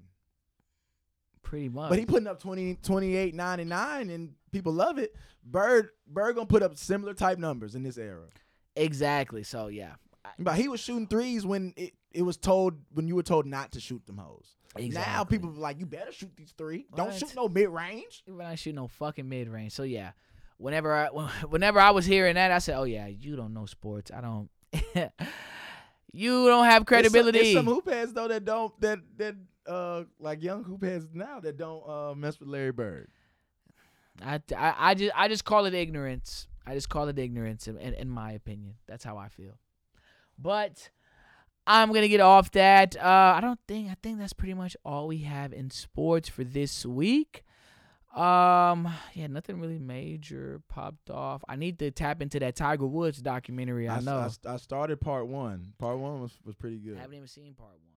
[1.44, 1.90] Pretty much.
[1.90, 5.16] but he putting up 20, 28, 99, and people love it.
[5.44, 8.28] Bird, Bird gonna put up similar type numbers in this era,
[8.76, 9.44] exactly.
[9.44, 9.94] So yeah.
[10.38, 13.72] but he was shooting threes when it, it was told when you were told not
[13.74, 14.56] to shoot them hoes.
[14.78, 16.86] Now people like, you better shoot these three.
[16.96, 18.24] Don't shoot no mid range.
[18.26, 19.74] When I shoot no fucking mid range.
[19.74, 20.12] So yeah,
[20.58, 21.08] whenever I
[21.50, 24.12] whenever I was hearing that, I said, "Oh yeah, you don't know sports.
[24.12, 24.50] I don't.
[26.14, 29.36] you don't have credibility." There's some, there's some hoop heads though that don't that that
[29.68, 33.10] uh like young hoop heads now that don't uh mess with Larry Bird.
[34.24, 36.48] I, I I just I just call it ignorance.
[36.66, 38.76] I just call it ignorance in, in, in my opinion.
[38.88, 39.58] That's how I feel.
[40.38, 40.90] But
[41.66, 42.96] I'm gonna get off that.
[42.96, 46.44] Uh, I don't think I think that's pretty much all we have in sports for
[46.44, 47.44] this week.
[48.16, 51.44] Um, yeah, nothing really major popped off.
[51.48, 53.88] I need to tap into that Tiger Woods documentary.
[53.88, 54.28] I know.
[54.48, 55.74] I started part one.
[55.78, 56.98] Part one was was pretty good.
[56.98, 57.99] I haven't even seen part one.